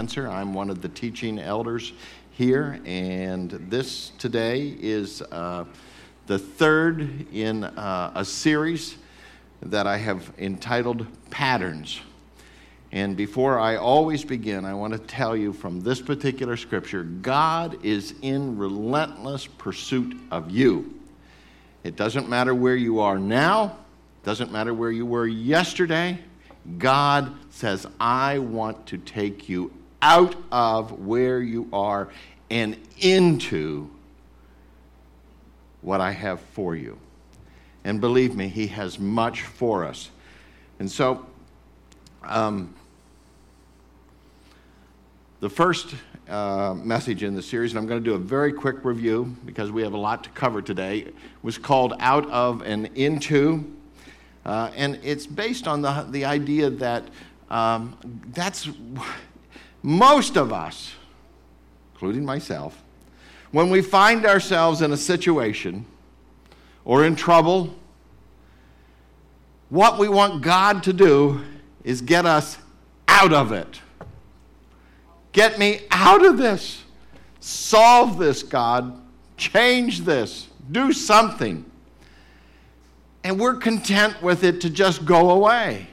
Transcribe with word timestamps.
Spencer. 0.00 0.30
I'm 0.30 0.54
one 0.54 0.70
of 0.70 0.80
the 0.80 0.88
teaching 0.88 1.38
elders 1.38 1.92
here, 2.30 2.80
and 2.86 3.50
this 3.68 4.12
today 4.16 4.74
is 4.80 5.20
uh, 5.20 5.66
the 6.26 6.38
third 6.38 7.26
in 7.34 7.64
uh, 7.64 8.10
a 8.14 8.24
series 8.24 8.96
that 9.60 9.86
I 9.86 9.98
have 9.98 10.32
entitled 10.38 11.06
Patterns. 11.28 12.00
And 12.92 13.14
before 13.14 13.58
I 13.58 13.76
always 13.76 14.24
begin, 14.24 14.64
I 14.64 14.72
want 14.72 14.94
to 14.94 14.98
tell 14.98 15.36
you 15.36 15.52
from 15.52 15.82
this 15.82 16.00
particular 16.00 16.56
scripture 16.56 17.02
God 17.02 17.84
is 17.84 18.14
in 18.22 18.56
relentless 18.56 19.46
pursuit 19.46 20.16
of 20.30 20.50
you. 20.50 20.98
It 21.84 21.96
doesn't 21.96 22.26
matter 22.26 22.54
where 22.54 22.76
you 22.76 23.00
are 23.00 23.18
now, 23.18 23.76
doesn't 24.22 24.50
matter 24.50 24.72
where 24.72 24.92
you 24.92 25.04
were 25.04 25.26
yesterday. 25.26 26.18
God 26.78 27.34
says, 27.50 27.86
I 28.00 28.38
want 28.38 28.86
to 28.86 28.96
take 28.96 29.46
you 29.46 29.70
out 30.02 30.34
of 30.50 31.00
where 31.00 31.40
you 31.40 31.68
are 31.72 32.08
and 32.50 32.76
into 32.98 33.90
what 35.82 36.00
I 36.00 36.12
have 36.12 36.40
for 36.40 36.76
you. 36.76 36.98
And 37.84 38.00
believe 38.00 38.36
me, 38.36 38.48
He 38.48 38.66
has 38.68 38.98
much 38.98 39.42
for 39.42 39.84
us. 39.84 40.10
And 40.78 40.90
so, 40.90 41.26
um, 42.22 42.74
the 45.40 45.48
first 45.48 45.94
uh, 46.28 46.74
message 46.74 47.22
in 47.22 47.34
the 47.34 47.42
series, 47.42 47.72
and 47.72 47.78
I'm 47.78 47.86
going 47.86 48.02
to 48.02 48.10
do 48.10 48.14
a 48.14 48.18
very 48.18 48.52
quick 48.52 48.84
review 48.84 49.34
because 49.46 49.72
we 49.72 49.82
have 49.82 49.94
a 49.94 49.98
lot 49.98 50.22
to 50.24 50.30
cover 50.30 50.60
today, 50.60 51.08
was 51.42 51.56
called 51.56 51.94
Out 51.98 52.28
of 52.30 52.62
and 52.62 52.86
Into. 52.94 53.64
Uh, 54.44 54.70
and 54.76 54.98
it's 55.02 55.26
based 55.26 55.66
on 55.66 55.82
the, 55.82 56.06
the 56.10 56.24
idea 56.24 56.70
that 56.70 57.04
um, 57.50 57.96
that's 58.32 58.68
most 59.82 60.36
of 60.36 60.52
us, 60.52 60.92
including 61.94 62.24
myself, 62.24 62.82
when 63.50 63.70
we 63.70 63.82
find 63.82 64.26
ourselves 64.26 64.82
in 64.82 64.92
a 64.92 64.96
situation 64.96 65.84
or 66.84 67.04
in 67.04 67.16
trouble, 67.16 67.74
what 69.68 69.98
we 69.98 70.08
want 70.08 70.42
God 70.42 70.82
to 70.84 70.92
do 70.92 71.42
is 71.84 72.00
get 72.00 72.26
us 72.26 72.58
out 73.08 73.32
of 73.32 73.52
it. 73.52 73.80
Get 75.32 75.58
me 75.58 75.82
out 75.90 76.24
of 76.24 76.38
this. 76.38 76.84
Solve 77.40 78.18
this, 78.18 78.42
God. 78.42 79.00
Change 79.36 80.00
this. 80.00 80.48
Do 80.70 80.92
something. 80.92 81.64
And 83.22 83.38
we're 83.38 83.54
content 83.54 84.22
with 84.22 84.44
it 84.44 84.60
to 84.62 84.70
just 84.70 85.04
go 85.04 85.30
away. 85.30 85.88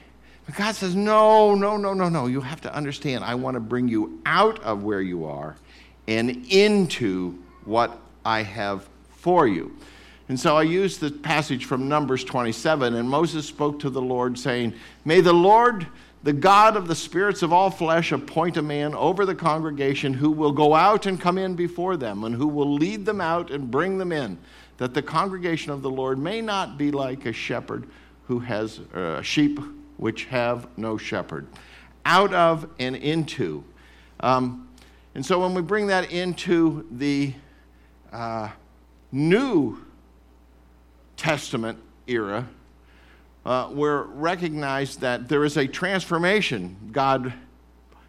But 0.48 0.56
God 0.56 0.76
says, 0.76 0.96
no, 0.96 1.54
no, 1.54 1.78
no, 1.78 1.94
no, 1.94 2.08
no. 2.08 2.26
You 2.26 2.42
have 2.42 2.62
to 2.62 2.74
understand, 2.74 3.24
I 3.24 3.36
want 3.36 3.56
to 3.56 3.60
bring 3.60 3.90
you 3.90 4.22
out 4.26 4.64
of 4.64 4.84
where 4.84 5.02
you 5.02 5.26
are 5.26 5.58
and 6.08 6.46
into 6.50 7.38
what 7.66 8.00
I 8.26 8.44
have 8.44 8.88
for 9.10 9.46
you. 9.46 9.78
And 10.30 10.40
so 10.40 10.56
I 10.56 10.64
use 10.64 10.98
the 10.98 11.12
passage 11.12 11.66
from 11.66 11.90
Numbers 11.90 12.24
27, 12.24 12.96
and 12.96 13.10
Moses 13.10 13.46
spoke 13.46 13.80
to 13.82 13.90
the 13.90 14.02
Lord, 14.02 14.40
saying, 14.40 14.74
May 15.06 15.22
the 15.22 15.34
Lord 15.34 15.88
the 16.24 16.34
God 16.34 16.76
of 16.76 16.88
the 16.88 16.96
spirits 16.96 17.44
of 17.44 17.54
all 17.54 17.70
flesh 17.70 18.12
appoint 18.12 18.58
a 18.58 18.62
man 18.62 18.94
over 18.96 19.26
the 19.26 19.36
congregation 19.36 20.14
who 20.14 20.32
will 20.32 20.52
go 20.52 20.74
out 20.74 21.06
and 21.06 21.20
come 21.22 21.38
in 21.38 21.56
before 21.56 21.96
them, 21.96 22.24
and 22.24 22.36
who 22.36 22.48
will 22.48 22.74
lead 22.74 23.06
them 23.06 23.22
out 23.22 23.52
and 23.52 23.70
bring 23.70 23.98
them 23.98 24.12
in, 24.12 24.38
that 24.78 24.94
the 24.94 25.02
congregation 25.02 25.72
of 25.72 25.82
the 25.82 25.90
Lord 25.90 26.18
may 26.18 26.42
not 26.42 26.78
be 26.78 26.92
like 26.92 27.26
a 27.26 27.34
shepherd 27.34 27.88
who 28.28 28.40
has 28.40 28.80
uh, 28.94 29.22
sheep 29.22 29.60
which 29.98 30.26
have 30.26 30.68
no 30.78 30.98
shepherd. 30.98 31.48
Out 32.06 32.34
of 32.34 32.70
and 32.80 32.96
into. 32.96 33.64
Um, 34.20 34.68
and 35.14 35.26
so 35.26 35.40
when 35.40 35.54
we 35.54 35.62
bring 35.62 35.88
that 35.88 36.12
into 36.12 36.86
the 36.92 37.34
uh, 38.12 38.50
New 39.12 39.84
Testament 41.18 41.80
era, 42.08 42.48
uh, 43.46 43.70
we're 43.72 44.04
recognized 44.04 45.02
that 45.02 45.28
there 45.28 45.44
is 45.44 45.58
a 45.58 45.68
transformation 45.68 46.76
God 46.92 47.34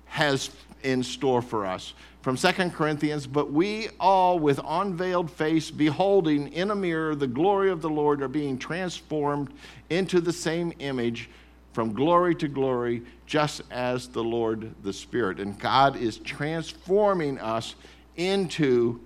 has 0.07 0.51
in 0.83 1.03
store 1.03 1.43
for 1.43 1.65
us. 1.67 1.95
From 2.23 2.37
2 2.37 2.71
Corinthians, 2.71 3.27
but 3.27 3.53
we 3.53 3.89
all 4.01 4.39
with 4.39 4.61
unveiled 4.67 5.31
face, 5.31 5.71
beholding 5.71 6.49
in 6.53 6.71
a 6.71 6.75
mirror 6.75 7.15
the 7.15 7.27
glory 7.27 7.71
of 7.71 7.81
the 7.81 7.89
Lord, 7.89 8.21
are 8.21 8.29
being 8.29 8.59
transformed 8.59 9.51
into 9.89 10.21
the 10.21 10.33
same 10.33 10.73
image 10.81 11.31
from 11.79 11.93
glory 11.93 12.35
to 12.35 12.49
glory, 12.49 13.05
just 13.25 13.63
as 13.71 14.09
the 14.09 14.25
Lord 14.25 14.75
the 14.83 14.93
Spirit. 14.93 15.39
And 15.39 15.57
God 15.61 15.95
is 15.95 16.19
transforming 16.19 17.39
us 17.39 17.77
into 18.17 18.99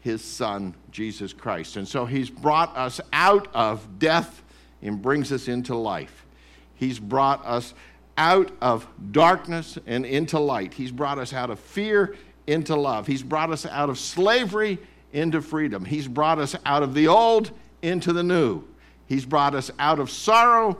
his 0.00 0.22
Son, 0.22 0.74
Jesus 0.90 1.32
Christ. 1.32 1.78
And 1.78 1.88
so 1.88 2.04
he's 2.04 2.28
brought 2.28 2.76
us 2.76 3.00
out 3.14 3.48
of 3.54 3.98
death 3.98 4.42
and 4.82 5.00
brings 5.00 5.32
us 5.32 5.48
into 5.48 5.74
life. 5.74 6.26
He's 6.74 6.98
brought 6.98 7.42
us 7.46 7.72
out 8.18 8.52
of 8.60 8.86
darkness 9.10 9.78
and 9.86 10.04
into 10.04 10.38
light. 10.38 10.74
He's 10.74 10.92
brought 10.92 11.16
us 11.16 11.32
out 11.32 11.48
of 11.48 11.58
fear 11.58 12.14
into 12.46 12.76
love. 12.76 13.06
He's 13.06 13.22
brought 13.22 13.52
us 13.52 13.64
out 13.64 13.88
of 13.88 13.98
slavery 13.98 14.76
into 15.14 15.40
freedom. 15.40 15.86
He's 15.86 16.08
brought 16.08 16.38
us 16.40 16.54
out 16.66 16.82
of 16.82 16.92
the 16.92 17.08
old 17.08 17.52
into 17.80 18.12
the 18.12 18.22
new. 18.22 18.64
He's 19.06 19.24
brought 19.24 19.54
us 19.54 19.70
out 19.78 19.98
of 19.98 20.10
sorrow 20.10 20.76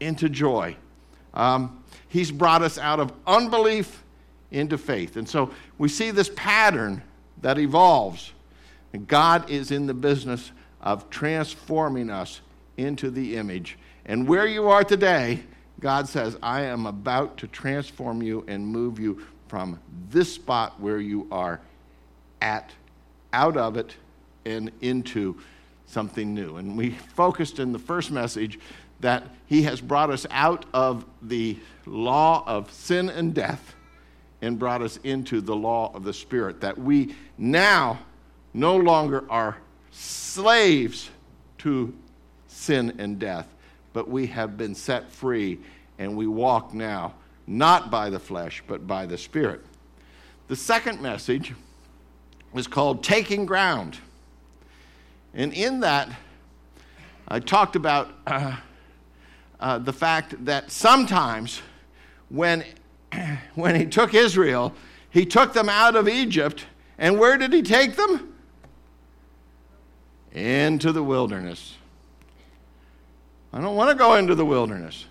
into 0.00 0.28
joy. 0.28 0.76
Um, 1.34 1.82
he's 2.08 2.30
brought 2.30 2.62
us 2.62 2.78
out 2.78 3.00
of 3.00 3.12
unbelief 3.26 4.02
into 4.50 4.78
faith. 4.78 5.16
And 5.16 5.28
so 5.28 5.50
we 5.78 5.88
see 5.88 6.10
this 6.10 6.30
pattern 6.34 7.02
that 7.42 7.58
evolves. 7.58 8.32
And 8.92 9.06
God 9.06 9.50
is 9.50 9.70
in 9.70 9.86
the 9.86 9.94
business 9.94 10.52
of 10.80 11.10
transforming 11.10 12.10
us 12.10 12.40
into 12.76 13.10
the 13.10 13.36
image. 13.36 13.78
And 14.04 14.26
where 14.28 14.46
you 14.46 14.68
are 14.68 14.84
today, 14.84 15.42
God 15.80 16.08
says, 16.08 16.36
I 16.42 16.62
am 16.62 16.86
about 16.86 17.36
to 17.38 17.46
transform 17.48 18.22
you 18.22 18.44
and 18.48 18.66
move 18.66 18.98
you 18.98 19.26
from 19.48 19.78
this 20.08 20.32
spot 20.32 20.80
where 20.80 20.98
you 20.98 21.26
are 21.30 21.60
at, 22.40 22.72
out 23.32 23.56
of 23.56 23.76
it, 23.76 23.96
and 24.44 24.70
into 24.80 25.36
something 25.86 26.34
new. 26.34 26.56
And 26.56 26.76
we 26.76 26.90
focused 26.90 27.58
in 27.58 27.72
the 27.72 27.78
first 27.78 28.10
message 28.10 28.58
that 29.00 29.24
He 29.46 29.62
has 29.62 29.80
brought 29.80 30.10
us 30.10 30.26
out 30.30 30.66
of 30.72 31.04
the 31.22 31.58
law 31.84 32.42
of 32.46 32.70
sin 32.72 33.08
and 33.08 33.34
death 33.34 33.74
and 34.42 34.58
brought 34.58 34.82
us 34.82 34.98
into 35.04 35.40
the 35.40 35.56
law 35.56 35.90
of 35.94 36.04
the 36.04 36.12
Spirit, 36.12 36.60
that 36.60 36.78
we 36.78 37.14
now 37.38 37.98
no 38.52 38.76
longer 38.76 39.24
are 39.30 39.56
slaves 39.90 41.10
to 41.58 41.94
sin 42.48 42.94
and 42.98 43.18
death, 43.18 43.48
but 43.92 44.08
we 44.08 44.26
have 44.26 44.56
been 44.56 44.74
set 44.74 45.10
free 45.10 45.58
and 45.98 46.16
we 46.16 46.26
walk 46.26 46.74
now 46.74 47.14
not 47.46 47.90
by 47.90 48.10
the 48.10 48.18
flesh, 48.18 48.62
but 48.66 48.86
by 48.86 49.06
the 49.06 49.16
Spirit. 49.16 49.64
The 50.48 50.56
second 50.56 51.00
message 51.00 51.54
is 52.54 52.66
called 52.66 53.02
Taking 53.02 53.46
Ground. 53.46 53.98
And 55.34 55.52
in 55.52 55.80
that, 55.80 56.10
I 57.28 57.40
talked 57.40 57.76
about 57.76 58.10
uh, 58.26 58.56
uh, 59.60 59.78
the 59.78 59.92
fact 59.92 60.44
that 60.44 60.70
sometimes 60.70 61.62
when, 62.28 62.64
when 63.54 63.74
he 63.74 63.86
took 63.86 64.14
Israel, 64.14 64.74
he 65.10 65.24
took 65.24 65.52
them 65.52 65.68
out 65.68 65.96
of 65.96 66.08
Egypt, 66.08 66.66
and 66.98 67.18
where 67.18 67.38
did 67.38 67.52
he 67.52 67.62
take 67.62 67.96
them? 67.96 68.34
Into 70.32 70.92
the 70.92 71.02
wilderness. 71.02 71.76
I 73.52 73.60
don't 73.60 73.76
want 73.76 73.90
to 73.90 73.96
go 73.96 74.16
into 74.16 74.34
the 74.34 74.44
wilderness. 74.44 75.06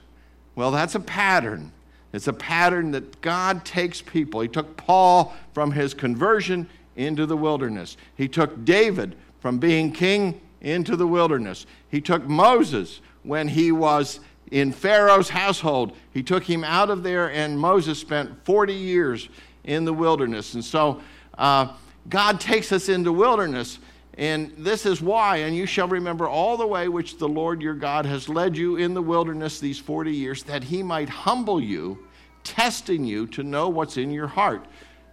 Well, 0.53 0.71
that's 0.71 0.93
a 0.93 0.99
pattern. 0.99 1.71
It's 2.13 2.27
a 2.27 2.33
pattern 2.33 2.91
that 2.91 3.21
God 3.21 3.65
takes 3.65 4.01
people. 4.01 4.41
He 4.41 4.47
took 4.47 4.77
Paul 4.77 5.33
from 5.53 5.71
his 5.71 5.93
conversion 5.93 6.69
into 6.95 7.25
the 7.25 7.35
wilderness. 7.35 7.97
He 8.15 8.27
took 8.27 8.63
David 8.63 9.15
from 9.39 9.57
being 9.57 9.91
king 9.91 10.39
into 10.61 10.95
the 10.95 11.07
wilderness. 11.07 11.65
He 11.89 12.01
took 12.01 12.23
Moses 12.25 13.01
when 13.23 13.47
he 13.47 13.71
was 13.71 14.19
in 14.51 14.71
Pharaoh's 14.71 15.29
household. 15.29 15.95
He 16.13 16.23
took 16.23 16.43
him 16.43 16.63
out 16.63 16.89
of 16.89 17.03
there, 17.03 17.31
and 17.31 17.59
Moses 17.59 17.99
spent 17.99 18.45
40 18.45 18.73
years 18.73 19.29
in 19.63 19.85
the 19.85 19.93
wilderness. 19.93 20.53
And 20.53 20.63
so 20.63 21.01
uh, 21.37 21.73
God 22.09 22.39
takes 22.39 22.71
us 22.71 22.89
into 22.89 23.11
wilderness 23.11 23.79
and 24.17 24.53
this 24.57 24.85
is 24.85 25.01
why, 25.01 25.37
and 25.37 25.55
you 25.55 25.65
shall 25.65 25.89
remember 25.89 26.27
all 26.27 26.55
the 26.55 26.67
way 26.67 26.87
which 26.87 27.17
the 27.17 27.27
Lord 27.27 27.61
your 27.61 27.73
God 27.73 28.05
has 28.05 28.29
led 28.29 28.55
you 28.55 28.77
in 28.77 28.93
the 28.93 29.01
wilderness 29.01 29.59
these 29.59 29.77
40 29.77 30.11
years, 30.11 30.43
that 30.43 30.63
he 30.63 30.81
might 30.81 31.09
humble 31.09 31.61
you, 31.61 32.05
testing 32.43 33.03
you 33.03 33.27
to 33.27 33.43
know 33.43 33.67
what's 33.67 33.97
in 33.97 34.11
your 34.11 34.27
heart, 34.27 34.65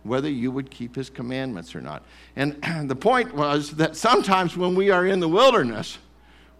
whether 0.04 0.30
you 0.30 0.52
would 0.52 0.70
keep 0.70 0.94
his 0.94 1.10
commandments 1.10 1.74
or 1.74 1.80
not. 1.80 2.04
And 2.36 2.56
the 2.88 2.94
point 2.94 3.34
was 3.34 3.72
that 3.72 3.96
sometimes 3.96 4.56
when 4.56 4.76
we 4.76 4.90
are 4.90 5.06
in 5.06 5.18
the 5.18 5.28
wilderness, 5.28 5.98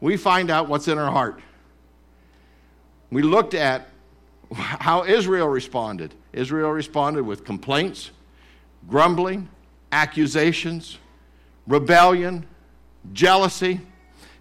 we 0.00 0.16
find 0.16 0.50
out 0.50 0.69
what's 0.69 0.88
in 0.88 0.98
our 0.98 1.12
heart. 1.12 1.40
We 3.12 3.20
looked 3.20 3.53
at 3.53 3.88
how 4.55 5.05
Israel 5.05 5.47
responded. 5.47 6.14
Israel 6.32 6.70
responded 6.70 7.25
with 7.25 7.44
complaints, 7.44 8.11
grumbling, 8.88 9.50
accusations, 9.93 10.97
rebellion, 11.67 12.47
jealousy. 13.12 13.81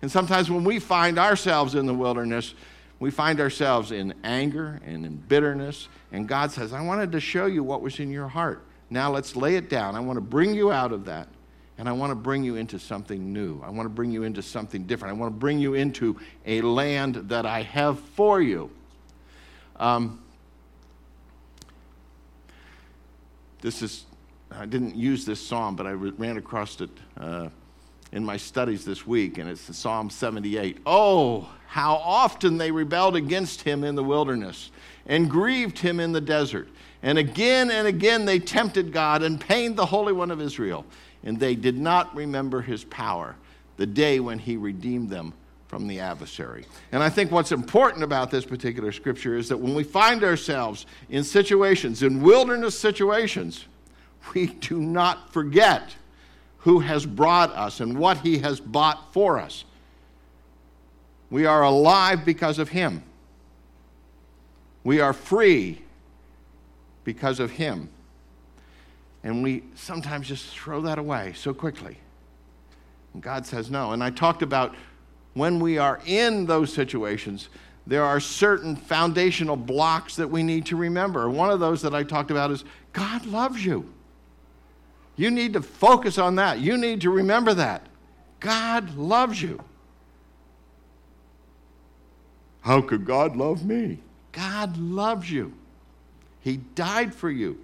And 0.01 0.09
sometimes 0.09 0.49
when 0.49 0.63
we 0.63 0.79
find 0.79 1.19
ourselves 1.19 1.75
in 1.75 1.85
the 1.85 1.93
wilderness, 1.93 2.53
we 2.99 3.11
find 3.11 3.41
ourselves 3.41 3.91
in 3.91 4.13
anger 4.23 4.79
and 4.85 5.05
in 5.05 5.17
bitterness. 5.17 5.89
And 6.13 6.25
God 6.25 6.51
says, 6.51 6.71
I 6.71 6.81
wanted 6.81 7.11
to 7.11 7.19
show 7.19 7.47
you 7.47 7.63
what 7.63 7.81
was 7.81 7.99
in 7.99 8.09
your 8.09 8.29
heart. 8.29 8.63
Now 8.89 9.11
let's 9.11 9.35
lay 9.35 9.57
it 9.57 9.69
down. 9.69 9.95
I 9.95 9.99
want 9.99 10.15
to 10.15 10.21
bring 10.21 10.55
you 10.55 10.71
out 10.71 10.93
of 10.93 11.03
that. 11.05 11.27
And 11.81 11.89
I 11.89 11.93
want 11.93 12.11
to 12.11 12.15
bring 12.15 12.43
you 12.43 12.57
into 12.57 12.77
something 12.77 13.33
new. 13.33 13.59
I 13.63 13.71
want 13.71 13.87
to 13.87 13.89
bring 13.89 14.11
you 14.11 14.21
into 14.21 14.43
something 14.43 14.83
different. 14.83 15.15
I 15.15 15.19
want 15.19 15.33
to 15.33 15.39
bring 15.39 15.57
you 15.57 15.73
into 15.73 16.15
a 16.45 16.61
land 16.61 17.15
that 17.29 17.47
I 17.47 17.63
have 17.63 17.99
for 17.99 18.39
you. 18.39 18.69
Um, 19.77 20.21
this 23.61 23.81
is, 23.81 24.05
I 24.51 24.67
didn't 24.67 24.95
use 24.95 25.25
this 25.25 25.43
psalm, 25.43 25.75
but 25.75 25.87
I 25.87 25.93
ran 25.93 26.37
across 26.37 26.79
it 26.81 26.91
uh, 27.19 27.49
in 28.11 28.23
my 28.23 28.37
studies 28.37 28.85
this 28.85 29.07
week, 29.07 29.39
and 29.39 29.49
it's 29.49 29.75
Psalm 29.75 30.11
78. 30.11 30.81
Oh, 30.85 31.49
how 31.65 31.95
often 31.95 32.59
they 32.59 32.69
rebelled 32.69 33.15
against 33.15 33.63
him 33.63 33.83
in 33.83 33.95
the 33.95 34.03
wilderness 34.03 34.69
and 35.07 35.31
grieved 35.31 35.79
him 35.79 35.99
in 35.99 36.11
the 36.11 36.21
desert. 36.21 36.69
And 37.03 37.17
again 37.17 37.71
and 37.71 37.87
again 37.87 38.25
they 38.25 38.39
tempted 38.39 38.93
God 38.93 39.23
and 39.23 39.39
pained 39.39 39.75
the 39.75 39.85
Holy 39.85 40.13
One 40.13 40.31
of 40.31 40.41
Israel. 40.41 40.85
And 41.23 41.39
they 41.39 41.55
did 41.55 41.77
not 41.77 42.15
remember 42.15 42.61
his 42.61 42.83
power, 42.85 43.35
the 43.77 43.85
day 43.85 44.19
when 44.19 44.39
he 44.39 44.57
redeemed 44.57 45.09
them 45.09 45.33
from 45.67 45.87
the 45.87 45.99
adversary. 45.99 46.65
And 46.91 47.01
I 47.01 47.09
think 47.09 47.31
what's 47.31 47.51
important 47.51 48.03
about 48.03 48.29
this 48.29 48.43
particular 48.43 48.91
scripture 48.91 49.37
is 49.37 49.47
that 49.49 49.57
when 49.57 49.73
we 49.73 49.83
find 49.83 50.23
ourselves 50.23 50.85
in 51.09 51.23
situations, 51.23 52.03
in 52.03 52.21
wilderness 52.21 52.77
situations, 52.77 53.65
we 54.33 54.47
do 54.47 54.79
not 54.81 55.31
forget 55.31 55.95
who 56.57 56.79
has 56.79 57.05
brought 57.05 57.51
us 57.51 57.79
and 57.79 57.97
what 57.97 58.17
he 58.17 58.39
has 58.39 58.59
bought 58.59 59.13
for 59.13 59.39
us. 59.39 59.63
We 61.29 61.45
are 61.45 61.63
alive 61.63 62.25
because 62.25 62.59
of 62.59 62.69
him. 62.69 63.03
We 64.83 64.99
are 64.99 65.13
free 65.13 65.81
because 67.03 67.39
of 67.39 67.51
him. 67.51 67.89
And 69.23 69.43
we 69.43 69.63
sometimes 69.75 70.27
just 70.27 70.47
throw 70.47 70.81
that 70.81 70.97
away 70.97 71.33
so 71.35 71.53
quickly. 71.53 71.97
And 73.13 73.21
God 73.21 73.45
says 73.45 73.69
no. 73.69 73.91
And 73.91 74.03
I 74.03 74.09
talked 74.09 74.41
about 74.41 74.75
when 75.33 75.59
we 75.59 75.77
are 75.77 76.01
in 76.05 76.45
those 76.45 76.73
situations, 76.73 77.49
there 77.87 78.03
are 78.03 78.19
certain 78.19 78.75
foundational 78.75 79.55
blocks 79.55 80.15
that 80.15 80.29
we 80.29 80.43
need 80.43 80.65
to 80.67 80.75
remember. 80.75 81.29
One 81.29 81.49
of 81.49 81.59
those 81.59 81.81
that 81.81 81.93
I 81.93 82.03
talked 82.03 82.31
about 82.31 82.51
is 82.51 82.63
God 82.93 83.25
loves 83.25 83.65
you. 83.65 83.91
You 85.15 85.29
need 85.29 85.53
to 85.53 85.61
focus 85.61 86.17
on 86.17 86.35
that. 86.35 86.59
You 86.59 86.77
need 86.77 87.01
to 87.01 87.09
remember 87.09 87.53
that. 87.53 87.85
God 88.39 88.95
loves 88.95 89.41
you. 89.41 89.63
How 92.61 92.81
could 92.81 93.05
God 93.05 93.35
love 93.35 93.65
me? 93.65 93.99
God 94.31 94.77
loves 94.77 95.29
you. 95.29 95.53
He 96.41 96.57
died 96.57 97.13
for 97.13 97.29
you. 97.29 97.59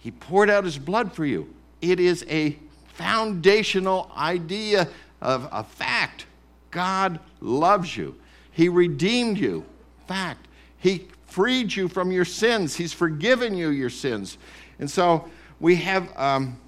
He 0.00 0.10
poured 0.10 0.50
out 0.50 0.64
his 0.64 0.78
blood 0.78 1.12
for 1.12 1.24
you. 1.24 1.52
It 1.80 1.98
is 1.98 2.24
a 2.28 2.58
foundational 2.88 4.10
idea 4.16 4.88
of 5.20 5.48
a 5.50 5.64
fact. 5.64 6.26
God 6.70 7.18
loves 7.40 7.96
you. 7.96 8.14
He 8.50 8.68
redeemed 8.68 9.38
you. 9.38 9.64
Fact. 10.06 10.46
He 10.78 11.08
freed 11.26 11.74
you 11.74 11.88
from 11.88 12.12
your 12.12 12.24
sins. 12.24 12.76
He's 12.76 12.92
forgiven 12.92 13.56
you 13.56 13.70
your 13.70 13.90
sins. 13.90 14.38
And 14.78 14.90
so 14.90 15.28
we 15.60 15.76
have 15.76 16.08
um, 16.16 16.58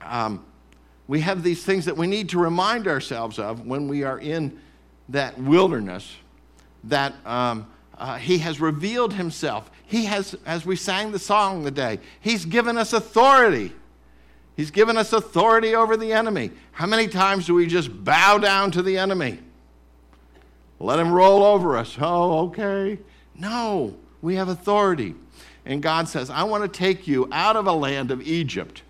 um, 0.00 0.44
we 1.08 1.20
have 1.20 1.42
these 1.42 1.64
things 1.64 1.84
that 1.86 1.96
we 1.96 2.06
need 2.06 2.28
to 2.30 2.38
remind 2.38 2.86
ourselves 2.86 3.38
of 3.38 3.66
when 3.66 3.88
we 3.88 4.04
are 4.04 4.18
in 4.18 4.58
that 5.08 5.38
wilderness. 5.38 6.16
That 6.84 7.14
um, 7.26 7.66
uh, 8.02 8.16
He 8.16 8.38
has 8.38 8.60
revealed 8.60 9.14
Himself. 9.14 9.70
He 9.86 10.06
has, 10.06 10.36
as 10.44 10.66
we 10.66 10.76
sang 10.76 11.12
the 11.12 11.18
song 11.18 11.64
today, 11.64 12.00
He's 12.20 12.44
given 12.44 12.76
us 12.76 12.92
authority. 12.92 13.72
He's 14.56 14.70
given 14.70 14.98
us 14.98 15.12
authority 15.12 15.74
over 15.74 15.96
the 15.96 16.12
enemy. 16.12 16.50
How 16.72 16.86
many 16.86 17.08
times 17.08 17.46
do 17.46 17.54
we 17.54 17.66
just 17.66 18.04
bow 18.04 18.38
down 18.38 18.70
to 18.72 18.82
the 18.82 18.98
enemy? 18.98 19.38
Let 20.78 20.98
him 20.98 21.12
roll 21.12 21.42
over 21.42 21.76
us. 21.78 21.96
Oh, 21.98 22.46
okay. 22.48 22.98
No, 23.34 23.96
we 24.20 24.34
have 24.34 24.48
authority. 24.48 25.14
And 25.64 25.82
God 25.82 26.08
says, 26.08 26.28
I 26.28 26.42
want 26.42 26.70
to 26.70 26.78
take 26.78 27.06
you 27.06 27.28
out 27.32 27.56
of 27.56 27.66
a 27.66 27.72
land 27.72 28.10
of 28.10 28.20
Egypt 28.20 28.82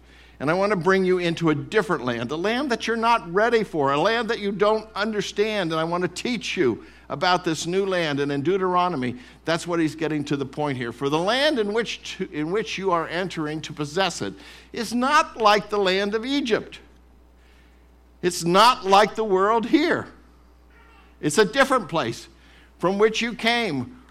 and 0.43 0.50
I 0.50 0.55
want 0.55 0.70
to 0.70 0.76
bring 0.76 1.05
you 1.05 1.19
into 1.19 1.50
a 1.50 1.55
different 1.55 2.05
land, 2.05 2.32
a 2.32 2.37
land 2.37 2.73
that 2.73 2.88
you're 2.88 2.97
not 2.97 3.32
ready 3.32 3.62
for, 3.62 3.93
a 3.93 3.97
land 3.97 4.29
that 4.31 4.41
you 4.41 4.50
don't 4.50 4.88
understand. 4.93 5.70
And 5.70 5.81
I 5.81 5.85
want 5.85 6.03
to 6.03 6.08
teach 6.08 6.56
you 6.56 6.85
about 7.12 7.44
this 7.44 7.67
new 7.67 7.85
land. 7.85 8.20
And 8.20 8.32
in 8.32 8.43
Deuteronomy, 8.43 9.17
that's 9.44 9.67
what 9.67 9.79
he's 9.79 9.94
getting 9.94 10.25
to 10.25 10.37
the 10.37 10.47
point 10.47 10.79
here. 10.79 10.93
For 10.93 11.11
the 11.11 11.19
land 11.19 11.59
in 11.59 11.75
which, 11.75 12.17
to, 12.17 12.32
in 12.32 12.50
which 12.50 12.79
you 12.79 12.91
are 12.91 13.06
entering 13.06 13.61
to 13.62 13.73
possess 13.73 14.23
it 14.23 14.32
is 14.73 14.94
not 14.94 15.37
like 15.37 15.69
the 15.69 15.79
land 15.79 16.14
of 16.14 16.25
Egypt. 16.25 16.81
It's 18.23 18.44
not 18.44 18.87
like 18.87 19.14
the 19.14 19.25
world 19.25 19.67
here. 19.67 20.09
It's 21.20 21.38
a 21.38 21.44
different 21.44 21.88
place 21.88 22.29
from 22.79 22.99
which 22.99 23.20
you 23.20 23.35
came 23.35 24.03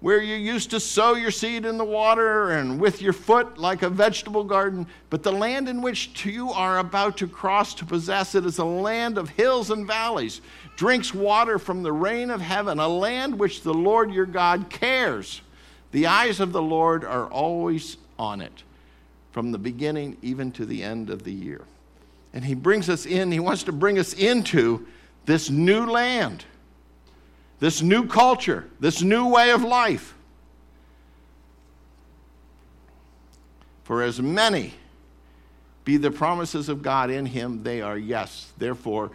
where 0.00 0.20
you 0.20 0.34
used 0.34 0.70
to 0.70 0.80
sow 0.80 1.14
your 1.14 1.30
seed 1.30 1.66
in 1.66 1.76
the 1.76 1.84
water 1.84 2.52
and 2.52 2.80
with 2.80 3.02
your 3.02 3.12
foot 3.12 3.58
like 3.58 3.82
a 3.82 3.88
vegetable 3.90 4.44
garden. 4.44 4.86
But 5.10 5.22
the 5.22 5.32
land 5.32 5.68
in 5.68 5.82
which 5.82 6.24
you 6.24 6.50
are 6.50 6.78
about 6.78 7.18
to 7.18 7.28
cross 7.28 7.74
to 7.74 7.84
possess 7.84 8.34
it 8.34 8.46
is 8.46 8.58
a 8.58 8.64
land 8.64 9.18
of 9.18 9.28
hills 9.28 9.70
and 9.70 9.86
valleys, 9.86 10.40
drinks 10.80 11.12
water 11.12 11.58
from 11.58 11.82
the 11.82 11.92
rain 11.92 12.30
of 12.30 12.40
heaven, 12.40 12.78
a 12.78 12.88
land 12.88 13.38
which 13.38 13.60
the 13.60 13.74
Lord 13.74 14.10
your 14.14 14.24
God 14.24 14.70
cares. 14.70 15.42
The 15.92 16.06
eyes 16.06 16.40
of 16.40 16.52
the 16.52 16.62
Lord 16.62 17.04
are 17.04 17.26
always 17.26 17.98
on 18.18 18.40
it, 18.40 18.62
from 19.30 19.52
the 19.52 19.58
beginning 19.58 20.16
even 20.22 20.50
to 20.52 20.64
the 20.64 20.82
end 20.82 21.10
of 21.10 21.22
the 21.22 21.34
year. 21.34 21.66
And 22.32 22.42
he 22.46 22.54
brings 22.54 22.88
us 22.88 23.04
in, 23.04 23.30
he 23.30 23.40
wants 23.40 23.64
to 23.64 23.72
bring 23.72 23.98
us 23.98 24.14
into 24.14 24.86
this 25.26 25.50
new 25.50 25.84
land 25.84 26.46
this 27.58 27.82
new 27.82 28.06
culture, 28.06 28.64
this 28.80 29.02
new 29.02 29.28
way 29.28 29.50
of 29.50 29.62
life. 29.62 30.14
For 33.84 34.02
as 34.02 34.18
many 34.18 34.72
be 35.84 35.98
the 35.98 36.10
promises 36.10 36.70
of 36.70 36.80
God 36.80 37.10
in 37.10 37.26
him, 37.26 37.64
they 37.64 37.82
are 37.82 37.98
yes. 37.98 38.50
Therefore, 38.56 39.10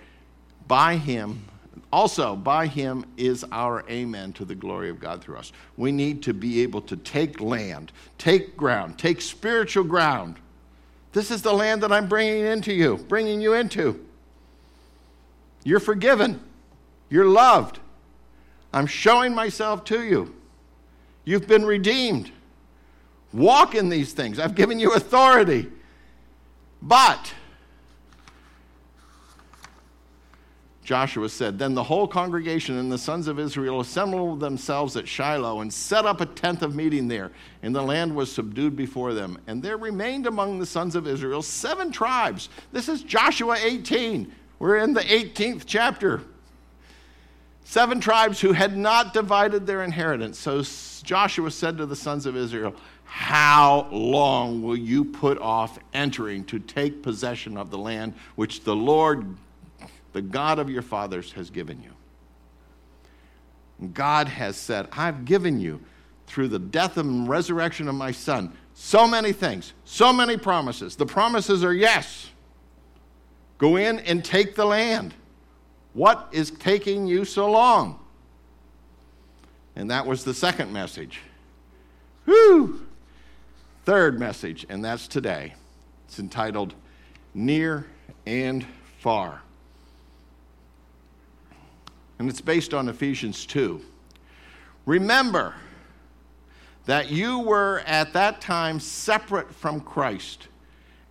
by 0.67 0.97
him, 0.97 1.45
also 1.91 2.35
by 2.35 2.67
him 2.67 3.05
is 3.17 3.45
our 3.51 3.83
amen 3.89 4.33
to 4.33 4.45
the 4.45 4.55
glory 4.55 4.89
of 4.89 4.99
God 4.99 5.21
through 5.21 5.37
us. 5.37 5.51
We 5.77 5.91
need 5.91 6.23
to 6.23 6.33
be 6.33 6.61
able 6.61 6.81
to 6.83 6.97
take 6.97 7.39
land, 7.39 7.91
take 8.17 8.55
ground, 8.57 8.97
take 8.97 9.21
spiritual 9.21 9.83
ground. 9.83 10.37
This 11.13 11.31
is 11.31 11.41
the 11.41 11.53
land 11.53 11.83
that 11.83 11.91
I'm 11.91 12.07
bringing 12.07 12.45
into 12.45 12.73
you, 12.73 12.97
bringing 13.07 13.41
you 13.41 13.53
into. 13.53 14.05
You're 15.63 15.79
forgiven. 15.79 16.41
You're 17.09 17.27
loved. 17.27 17.79
I'm 18.73 18.87
showing 18.87 19.33
myself 19.33 19.83
to 19.85 20.03
you. 20.03 20.35
You've 21.23 21.47
been 21.47 21.65
redeemed. 21.65 22.31
Walk 23.33 23.75
in 23.75 23.89
these 23.89 24.13
things. 24.13 24.39
I've 24.39 24.55
given 24.55 24.79
you 24.79 24.93
authority. 24.93 25.71
But, 26.81 27.33
Joshua 30.85 31.27
said, 31.29 31.57
Then 31.57 31.73
the 31.73 31.83
whole 31.83 32.07
congregation 32.07 32.77
and 32.77 32.91
the 32.91 32.97
sons 32.99 33.27
of 33.27 33.39
Israel 33.39 33.79
assembled 33.79 34.39
themselves 34.39 34.95
at 34.95 35.07
Shiloh 35.07 35.61
and 35.61 35.73
set 35.73 36.05
up 36.05 36.21
a 36.21 36.27
tent 36.27 36.61
of 36.61 36.75
meeting 36.75 37.07
there. 37.07 37.31
And 37.63 37.75
the 37.75 37.81
land 37.81 38.15
was 38.15 38.31
subdued 38.31 38.75
before 38.75 39.15
them. 39.15 39.39
And 39.47 39.63
there 39.63 39.77
remained 39.77 40.27
among 40.27 40.59
the 40.59 40.65
sons 40.67 40.95
of 40.95 41.07
Israel 41.07 41.41
seven 41.41 41.91
tribes. 41.91 42.49
This 42.71 42.87
is 42.87 43.01
Joshua 43.01 43.57
18. 43.59 44.31
We're 44.59 44.77
in 44.77 44.93
the 44.93 45.01
18th 45.01 45.63
chapter. 45.65 46.21
Seven 47.63 47.99
tribes 47.99 48.39
who 48.39 48.51
had 48.53 48.77
not 48.77 49.11
divided 49.11 49.65
their 49.65 49.81
inheritance. 49.83 50.37
So 50.37 50.61
Joshua 51.03 51.49
said 51.49 51.79
to 51.79 51.87
the 51.87 51.95
sons 51.95 52.27
of 52.27 52.37
Israel, 52.37 52.75
How 53.05 53.87
long 53.91 54.61
will 54.61 54.77
you 54.77 55.03
put 55.03 55.39
off 55.39 55.79
entering 55.95 56.43
to 56.45 56.59
take 56.59 57.01
possession 57.01 57.57
of 57.57 57.71
the 57.71 57.79
land 57.79 58.13
which 58.35 58.63
the 58.63 58.75
Lord, 58.75 59.35
the 60.15 60.21
God 60.21 60.59
of 60.59 60.69
your 60.69 60.81
fathers, 60.81 61.33
has 61.33 61.49
given 61.49 61.83
you? 61.83 61.91
God 63.89 64.29
has 64.29 64.55
said, 64.55 64.87
I've 64.93 65.25
given 65.25 65.59
you 65.59 65.81
through 66.25 66.47
the 66.47 66.57
death 66.57 66.95
and 66.95 67.27
resurrection 67.27 67.89
of 67.89 67.95
my 67.95 68.13
son 68.13 68.55
so 68.73 69.05
many 69.05 69.33
things, 69.33 69.73
so 69.83 70.13
many 70.13 70.37
promises. 70.37 70.95
The 70.95 71.05
promises 71.05 71.65
are 71.65 71.73
yes. 71.73 72.29
Go 73.57 73.75
in 73.75 73.99
and 73.99 74.23
take 74.23 74.55
the 74.55 74.63
land. 74.63 75.13
What 75.91 76.29
is 76.31 76.49
taking 76.49 77.07
you 77.07 77.25
so 77.25 77.51
long? 77.51 77.99
And 79.75 79.91
that 79.91 80.05
was 80.05 80.23
the 80.23 80.33
second 80.33 80.71
message. 80.71 81.19
Whew! 82.23 82.87
Third 83.83 84.17
message, 84.17 84.65
and 84.69 84.83
that's 84.83 85.09
today. 85.09 85.55
It's 86.07 86.19
entitled 86.19 86.73
Near 87.33 87.85
and 88.25 88.65
Far. 88.99 89.41
And 92.19 92.29
it's 92.29 92.41
based 92.41 92.73
on 92.73 92.87
Ephesians 92.87 93.45
2. 93.45 93.81
Remember 94.85 95.55
that 96.85 97.09
you 97.09 97.39
were 97.39 97.81
at 97.85 98.13
that 98.13 98.41
time 98.41 98.79
separate 98.79 99.53
from 99.53 99.81
Christ, 99.81 100.47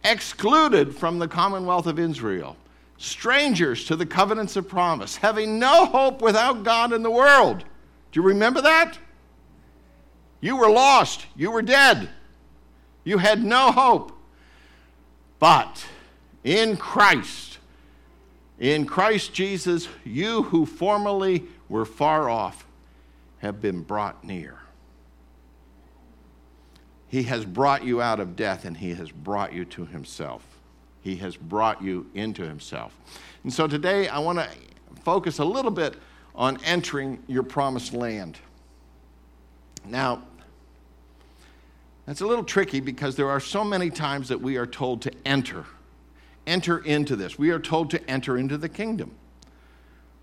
excluded 0.04 0.94
from 0.94 1.18
the 1.18 1.28
commonwealth 1.28 1.86
of 1.86 1.98
Israel, 1.98 2.56
strangers 2.96 3.84
to 3.86 3.96
the 3.96 4.06
covenants 4.06 4.56
of 4.56 4.68
promise, 4.68 5.16
having 5.16 5.58
no 5.58 5.86
hope 5.86 6.22
without 6.22 6.62
God 6.62 6.92
in 6.92 7.02
the 7.02 7.10
world. 7.10 7.64
Do 8.12 8.20
you 8.20 8.26
remember 8.26 8.60
that? 8.62 8.98
You 10.40 10.56
were 10.56 10.70
lost. 10.70 11.26
You 11.34 11.50
were 11.50 11.62
dead. 11.62 12.08
You 13.02 13.18
had 13.18 13.42
no 13.42 13.72
hope. 13.72 14.12
But 15.38 15.84
in 16.44 16.76
Christ, 16.76 17.53
in 18.64 18.86
Christ 18.86 19.34
Jesus, 19.34 19.88
you 20.04 20.44
who 20.44 20.64
formerly 20.64 21.44
were 21.68 21.84
far 21.84 22.30
off 22.30 22.66
have 23.40 23.60
been 23.60 23.82
brought 23.82 24.24
near. 24.24 24.58
He 27.06 27.24
has 27.24 27.44
brought 27.44 27.84
you 27.84 28.00
out 28.00 28.20
of 28.20 28.36
death 28.36 28.64
and 28.64 28.74
he 28.74 28.94
has 28.94 29.10
brought 29.10 29.52
you 29.52 29.66
to 29.66 29.84
himself. 29.84 30.46
He 31.02 31.16
has 31.16 31.36
brought 31.36 31.82
you 31.82 32.06
into 32.14 32.42
himself. 32.42 32.98
And 33.42 33.52
so 33.52 33.66
today 33.66 34.08
I 34.08 34.18
want 34.18 34.38
to 34.38 34.48
focus 35.02 35.40
a 35.40 35.44
little 35.44 35.70
bit 35.70 35.96
on 36.34 36.58
entering 36.64 37.22
your 37.26 37.42
promised 37.42 37.92
land. 37.92 38.38
Now, 39.84 40.22
that's 42.06 42.22
a 42.22 42.26
little 42.26 42.44
tricky 42.44 42.80
because 42.80 43.14
there 43.14 43.28
are 43.28 43.40
so 43.40 43.62
many 43.62 43.90
times 43.90 44.28
that 44.30 44.40
we 44.40 44.56
are 44.56 44.66
told 44.66 45.02
to 45.02 45.12
enter. 45.26 45.66
Enter 46.46 46.78
into 46.78 47.16
this. 47.16 47.38
We 47.38 47.50
are 47.50 47.58
told 47.58 47.90
to 47.90 48.10
enter 48.10 48.36
into 48.36 48.58
the 48.58 48.68
kingdom. 48.68 49.12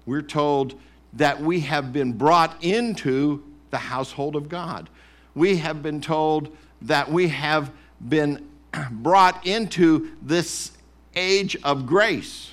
We're 0.06 0.22
told 0.22 0.80
that 1.13 1.42
we 1.42 1.62
have 1.62 1.92
been 1.92 2.13
brought 2.13 2.63
into 2.63 3.44
the 3.70 3.78
household 3.78 4.36
of 4.36 4.50
God. 4.50 4.90
We 5.36 5.58
have 5.58 5.82
been 5.82 6.01
told 6.01 6.56
that 6.84 7.12
we 7.12 7.30
have 7.30 7.72
been 8.08 8.48
brought 8.92 9.46
into 9.46 10.12
this 10.22 10.72
age 11.16 11.58
of 11.63 11.86
grace. 11.86 12.51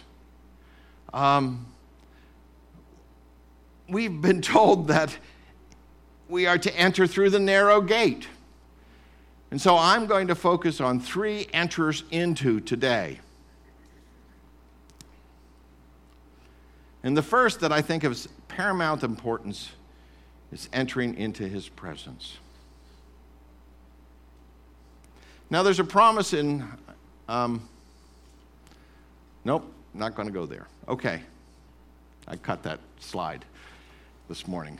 Um, 1.12 1.66
we've 3.88 4.20
been 4.20 4.42
told 4.42 4.88
that 4.88 5.16
we 6.28 6.46
are 6.46 6.58
to 6.58 6.76
enter 6.76 7.06
through 7.06 7.30
the 7.30 7.38
narrow 7.38 7.80
gate. 7.80 8.28
And 9.50 9.60
so 9.60 9.76
I'm 9.76 10.06
going 10.06 10.28
to 10.28 10.34
focus 10.34 10.80
on 10.80 11.00
three 11.00 11.48
enters 11.52 12.04
into 12.10 12.60
today. 12.60 13.20
And 17.02 17.16
the 17.16 17.22
first 17.22 17.60
that 17.60 17.72
I 17.72 17.80
think 17.80 18.04
of 18.04 18.26
paramount 18.48 19.02
importance 19.02 19.70
is 20.52 20.68
entering 20.72 21.16
into 21.16 21.46
his 21.46 21.68
presence. 21.68 22.38
Now, 25.50 25.62
there's 25.62 25.80
a 25.80 25.84
promise 25.84 26.34
in, 26.34 26.66
um, 27.28 27.66
nope, 29.44 29.72
not 29.94 30.14
going 30.14 30.28
to 30.28 30.34
go 30.34 30.44
there. 30.44 30.66
Okay, 30.88 31.22
I 32.26 32.36
cut 32.36 32.62
that 32.64 32.80
slide 32.98 33.44
this 34.28 34.46
morning. 34.46 34.78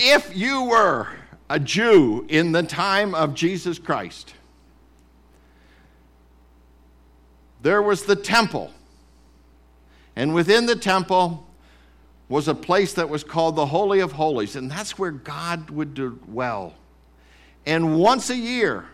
If 0.00 0.36
you 0.36 0.64
were 0.64 1.08
a 1.48 1.60
Jew 1.60 2.26
in 2.28 2.50
the 2.50 2.62
time 2.62 3.14
of 3.14 3.34
Jesus 3.34 3.78
Christ, 3.78 4.34
there 7.60 7.82
was 7.82 8.04
the 8.04 8.16
temple. 8.16 8.72
And 10.16 10.34
within 10.34 10.66
the 10.66 10.76
temple 10.76 11.46
was 12.28 12.48
a 12.48 12.54
place 12.54 12.94
that 12.94 13.08
was 13.08 13.24
called 13.24 13.56
the 13.56 13.66
Holy 13.66 14.00
of 14.00 14.12
Holies, 14.12 14.56
and 14.56 14.70
that's 14.70 14.98
where 14.98 15.10
God 15.10 15.70
would 15.70 15.94
dwell. 15.94 16.74
And 17.66 17.98
once 17.98 18.30
a 18.30 18.36
year, 18.36 18.86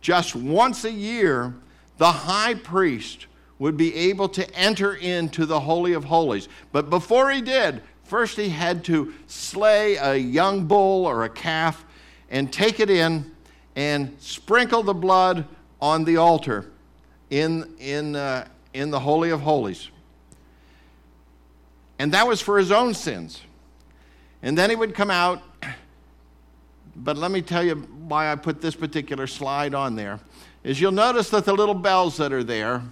just 0.00 0.34
once 0.34 0.84
a 0.84 0.92
year, 0.92 1.54
the 1.98 2.10
high 2.10 2.54
priest 2.54 3.26
would 3.58 3.76
be 3.76 3.94
able 3.94 4.28
to 4.30 4.54
enter 4.54 4.94
into 4.94 5.46
the 5.46 5.60
Holy 5.60 5.92
of 5.92 6.04
Holies. 6.04 6.48
But 6.72 6.90
before 6.90 7.30
he 7.30 7.40
did, 7.40 7.82
First, 8.10 8.36
he 8.36 8.48
had 8.48 8.82
to 8.86 9.14
slay 9.28 9.94
a 9.94 10.16
young 10.16 10.64
bull 10.64 11.06
or 11.06 11.22
a 11.22 11.28
calf 11.28 11.84
and 12.28 12.52
take 12.52 12.80
it 12.80 12.90
in 12.90 13.30
and 13.76 14.16
sprinkle 14.18 14.82
the 14.82 14.92
blood 14.92 15.46
on 15.80 16.02
the 16.02 16.16
altar 16.16 16.72
in, 17.30 17.72
in, 17.78 18.16
uh, 18.16 18.48
in 18.74 18.90
the 18.90 18.98
Holy 18.98 19.30
of 19.30 19.42
Holies. 19.42 19.90
And 22.00 22.12
that 22.12 22.26
was 22.26 22.40
for 22.40 22.56
his 22.56 22.72
own 22.72 22.94
sins. 22.94 23.42
And 24.42 24.56
then 24.56 24.70
he 24.70 24.74
would 24.74 24.94
come 24.94 25.10
out. 25.10 25.42
But 26.96 27.18
let 27.18 27.30
me 27.30 27.42
tell 27.42 27.62
you 27.62 27.74
why 27.74 28.32
I 28.32 28.36
put 28.36 28.62
this 28.62 28.74
particular 28.74 29.26
slide 29.26 29.74
on 29.74 29.96
there. 29.96 30.18
Is 30.64 30.80
you'll 30.80 30.92
notice 30.92 31.28
that 31.28 31.44
the 31.44 31.52
little 31.52 31.74
bells 31.74 32.16
that 32.16 32.32
are 32.32 32.42
there, 32.42 32.82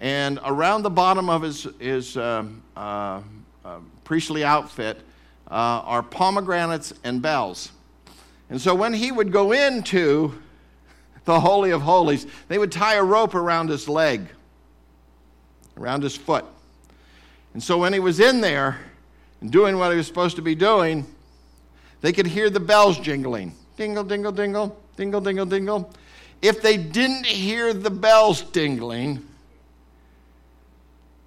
and 0.00 0.38
around 0.44 0.82
the 0.82 0.90
bottom 0.90 1.30
of 1.30 1.40
his, 1.40 1.66
his 1.78 2.18
uh, 2.18 2.44
uh, 2.76 3.22
uh, 3.64 3.78
priestly 4.04 4.44
outfit 4.44 4.98
uh, 5.50 5.54
are 5.54 6.02
pomegranates 6.02 6.92
and 7.04 7.22
bells. 7.22 7.72
And 8.50 8.60
so 8.60 8.74
when 8.74 8.92
he 8.92 9.12
would 9.12 9.32
go 9.32 9.52
into 9.52 10.38
the 11.24 11.40
Holy 11.40 11.70
of 11.70 11.80
Holies, 11.80 12.26
they 12.48 12.58
would 12.58 12.70
tie 12.70 12.96
a 12.96 13.02
rope 13.02 13.34
around 13.34 13.70
his 13.70 13.88
leg, 13.88 14.28
around 15.78 16.02
his 16.02 16.14
foot. 16.14 16.44
And 17.54 17.62
so 17.62 17.78
when 17.78 17.92
he 17.92 17.98
was 17.98 18.20
in 18.20 18.40
there 18.40 18.78
and 19.40 19.50
doing 19.50 19.78
what 19.78 19.90
he 19.90 19.96
was 19.96 20.06
supposed 20.06 20.36
to 20.36 20.42
be 20.42 20.54
doing, 20.54 21.06
they 22.00 22.12
could 22.12 22.26
hear 22.26 22.50
the 22.50 22.60
bells 22.60 22.98
jingling 22.98 23.54
dingle, 23.76 24.02
dingle, 24.02 24.32
dingle, 24.32 24.76
dingle, 24.96 25.20
dingle, 25.20 25.46
dingle. 25.46 25.92
If 26.42 26.60
they 26.60 26.76
didn't 26.76 27.26
hear 27.26 27.72
the 27.72 27.90
bells 27.90 28.42
dingling, 28.42 29.24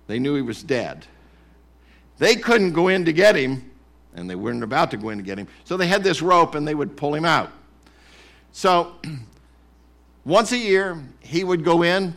they 0.08 0.20
knew 0.20 0.36
he 0.36 0.42
was 0.42 0.62
dead. 0.62 1.06
They 2.18 2.36
couldn't 2.36 2.74
go 2.74 2.90
in 2.90 3.06
to 3.06 3.14
get 3.14 3.36
him, 3.36 3.72
and 4.14 4.30
they 4.30 4.36
weren't 4.36 4.64
about 4.64 4.92
to 4.92 4.98
go 4.98 5.10
in 5.10 5.18
to 5.18 5.24
get 5.24 5.40
him. 5.40 5.48
So 5.64 5.78
they 5.78 5.88
had 5.88 6.04
this 6.04 6.22
rope 6.22 6.56
and 6.56 6.68
they 6.68 6.76
would 6.76 6.98
pull 6.98 7.16
him 7.16 7.26
out. 7.26 7.52
So 8.52 8.96
once 10.26 10.52
a 10.52 10.58
year, 10.58 11.02
he 11.22 11.44
would 11.44 11.64
go 11.64 11.84
in, 11.84 12.14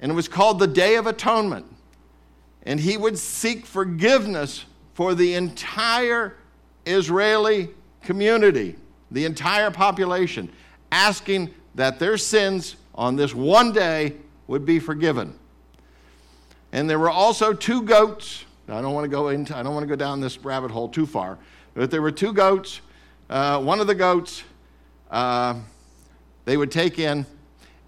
and 0.00 0.12
it 0.12 0.14
was 0.14 0.28
called 0.28 0.58
the 0.58 0.66
Day 0.66 0.96
of 0.96 1.06
Atonement. 1.06 1.64
And 2.66 2.80
he 2.80 2.96
would 2.96 3.18
seek 3.18 3.66
forgiveness 3.66 4.64
for 4.94 5.14
the 5.14 5.34
entire 5.34 6.36
Israeli 6.86 7.70
community, 8.02 8.76
the 9.10 9.24
entire 9.24 9.70
population, 9.70 10.50
asking 10.92 11.52
that 11.74 11.98
their 11.98 12.16
sins 12.16 12.76
on 12.94 13.16
this 13.16 13.34
one 13.34 13.72
day 13.72 14.14
would 14.46 14.64
be 14.64 14.78
forgiven. 14.78 15.38
And 16.72 16.88
there 16.88 16.98
were 16.98 17.10
also 17.10 17.52
two 17.52 17.82
goats 17.82 18.44
I 18.68 18.80
don't 18.80 18.94
want 18.94 19.04
to 19.04 19.10
go 19.10 19.28
into, 19.28 19.56
I 19.56 19.62
don't 19.62 19.74
want 19.74 19.84
to 19.84 19.88
go 19.88 19.96
down 19.96 20.20
this 20.20 20.38
rabbit 20.38 20.70
hole 20.70 20.88
too 20.88 21.06
far. 21.06 21.38
But 21.74 21.90
there 21.90 22.00
were 22.00 22.10
two 22.10 22.32
goats. 22.32 22.80
Uh, 23.28 23.60
one 23.60 23.80
of 23.80 23.86
the 23.86 23.94
goats 23.94 24.42
uh, 25.10 25.54
they 26.44 26.56
would 26.56 26.72
take 26.72 26.98
in, 26.98 27.26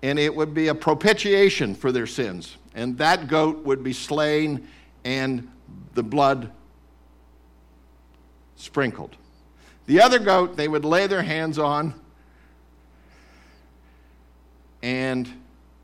and 0.02 0.18
it 0.18 0.34
would 0.34 0.52
be 0.52 0.68
a 0.68 0.74
propitiation 0.74 1.74
for 1.74 1.92
their 1.92 2.06
sins. 2.06 2.56
And 2.76 2.98
that 2.98 3.26
goat 3.26 3.64
would 3.64 3.82
be 3.82 3.94
slain 3.94 4.68
and 5.04 5.50
the 5.94 6.02
blood 6.02 6.52
sprinkled. 8.56 9.16
The 9.86 10.02
other 10.02 10.18
goat 10.18 10.56
they 10.56 10.68
would 10.68 10.84
lay 10.84 11.06
their 11.06 11.22
hands 11.22 11.58
on 11.58 11.94
and 14.82 15.28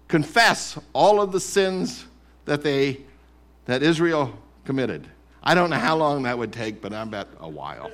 confess 0.07 0.79
all 0.93 1.21
of 1.21 1.33
the 1.33 1.41
sins 1.41 2.05
that 2.45 2.63
they 2.63 3.01
that 3.65 3.83
Israel 3.83 4.37
committed. 4.65 5.09
I 5.43 5.55
don't 5.55 5.71
know 5.71 5.77
how 5.77 5.97
long 5.97 6.25
that 6.25 6.37
would 6.37 6.53
take, 6.53 6.83
but 6.83 6.93
I 6.93 7.05
bet 7.05 7.29
a 7.41 7.49
while. 7.49 7.91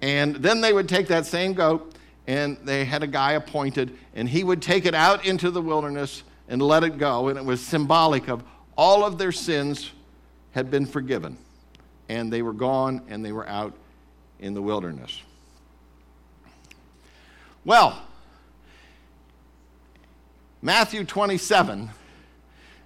And 0.00 0.36
then 0.36 0.60
they 0.60 0.72
would 0.72 0.88
take 0.88 1.08
that 1.08 1.26
same 1.26 1.52
goat, 1.52 1.94
and 2.26 2.56
they 2.64 2.84
had 2.84 3.02
a 3.02 3.06
guy 3.06 3.32
appointed, 3.32 3.98
and 4.14 4.28
he 4.28 4.44
would 4.44 4.62
take 4.62 4.86
it 4.86 4.94
out 4.94 5.26
into 5.26 5.50
the 5.50 5.60
wilderness 5.60 6.22
and 6.50 6.60
let 6.60 6.84
it 6.84 6.98
go. 6.98 7.28
And 7.28 7.38
it 7.38 7.44
was 7.44 7.62
symbolic 7.62 8.28
of 8.28 8.44
all 8.76 9.04
of 9.04 9.16
their 9.16 9.32
sins 9.32 9.92
had 10.50 10.70
been 10.70 10.84
forgiven. 10.84 11.38
And 12.10 12.30
they 12.30 12.42
were 12.42 12.52
gone, 12.52 13.00
and 13.08 13.24
they 13.24 13.32
were 13.32 13.48
out 13.48 13.72
in 14.40 14.52
the 14.52 14.60
wilderness. 14.60 15.22
Well, 17.64 18.02
Matthew 20.60 21.04
27 21.04 21.90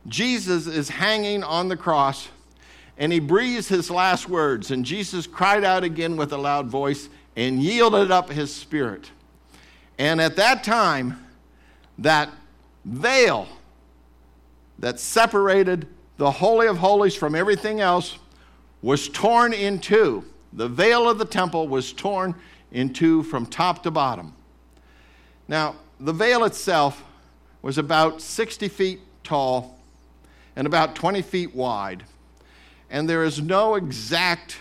Jesus 0.06 0.66
is 0.66 0.90
hanging 0.90 1.42
on 1.42 1.68
the 1.68 1.76
cross, 1.76 2.28
and 2.98 3.10
he 3.10 3.20
breathes 3.20 3.68
his 3.68 3.90
last 3.90 4.28
words. 4.28 4.70
And 4.70 4.84
Jesus 4.84 5.26
cried 5.26 5.64
out 5.64 5.82
again 5.82 6.16
with 6.16 6.32
a 6.32 6.36
loud 6.36 6.66
voice 6.66 7.08
and 7.36 7.62
yielded 7.62 8.10
up 8.10 8.30
his 8.30 8.54
spirit. 8.54 9.10
And 9.98 10.20
at 10.20 10.36
that 10.36 10.62
time, 10.62 11.24
that 11.98 12.30
veil 12.84 13.48
that 14.78 15.00
separated 15.00 15.86
the 16.16 16.30
Holy 16.30 16.66
of 16.66 16.78
Holies 16.78 17.14
from 17.14 17.34
everything 17.34 17.80
else 17.80 18.18
was 18.82 19.08
torn 19.08 19.52
in 19.52 19.78
two. 19.78 20.24
The 20.52 20.68
veil 20.68 21.08
of 21.08 21.18
the 21.18 21.24
temple 21.24 21.68
was 21.68 21.92
torn 21.92 22.34
in 22.70 22.92
two 22.92 23.22
from 23.24 23.46
top 23.46 23.82
to 23.84 23.90
bottom. 23.90 24.34
Now, 25.48 25.76
the 25.98 26.12
veil 26.12 26.44
itself 26.44 27.02
was 27.62 27.78
about 27.78 28.20
60 28.20 28.68
feet 28.68 29.00
tall 29.22 29.78
and 30.54 30.66
about 30.66 30.94
20 30.94 31.22
feet 31.22 31.54
wide. 31.54 32.04
And 32.90 33.08
there 33.08 33.24
is 33.24 33.40
no 33.40 33.74
exact 33.74 34.58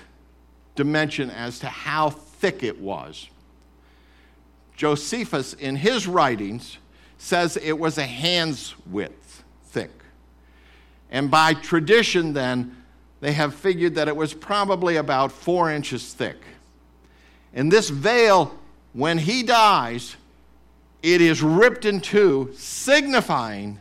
dimension 0.75 1.29
as 1.29 1.59
to 1.59 1.67
how 1.67 2.09
thick 2.09 2.63
it 2.63 2.79
was. 2.79 3.29
Josephus, 4.75 5.53
in 5.53 5.75
his 5.75 6.07
writings, 6.07 6.77
says 7.23 7.55
it 7.55 7.79
was 7.79 7.97
a 7.97 8.05
hand's 8.05 8.75
width 8.85 9.45
thick. 9.67 10.03
And 11.09 11.31
by 11.31 11.53
tradition, 11.53 12.33
then, 12.33 12.75
they 13.21 13.31
have 13.31 13.55
figured 13.55 13.95
that 13.95 14.09
it 14.09 14.15
was 14.15 14.33
probably 14.33 14.97
about 14.97 15.31
four 15.31 15.71
inches 15.71 16.13
thick. 16.13 16.35
And 17.53 17.71
this 17.71 17.89
veil, 17.89 18.53
when 18.91 19.17
he 19.17 19.41
dies, 19.41 20.17
it 21.01 21.21
is 21.21 21.41
ripped 21.41 21.85
in 21.85 22.01
two, 22.01 22.51
signifying 22.57 23.79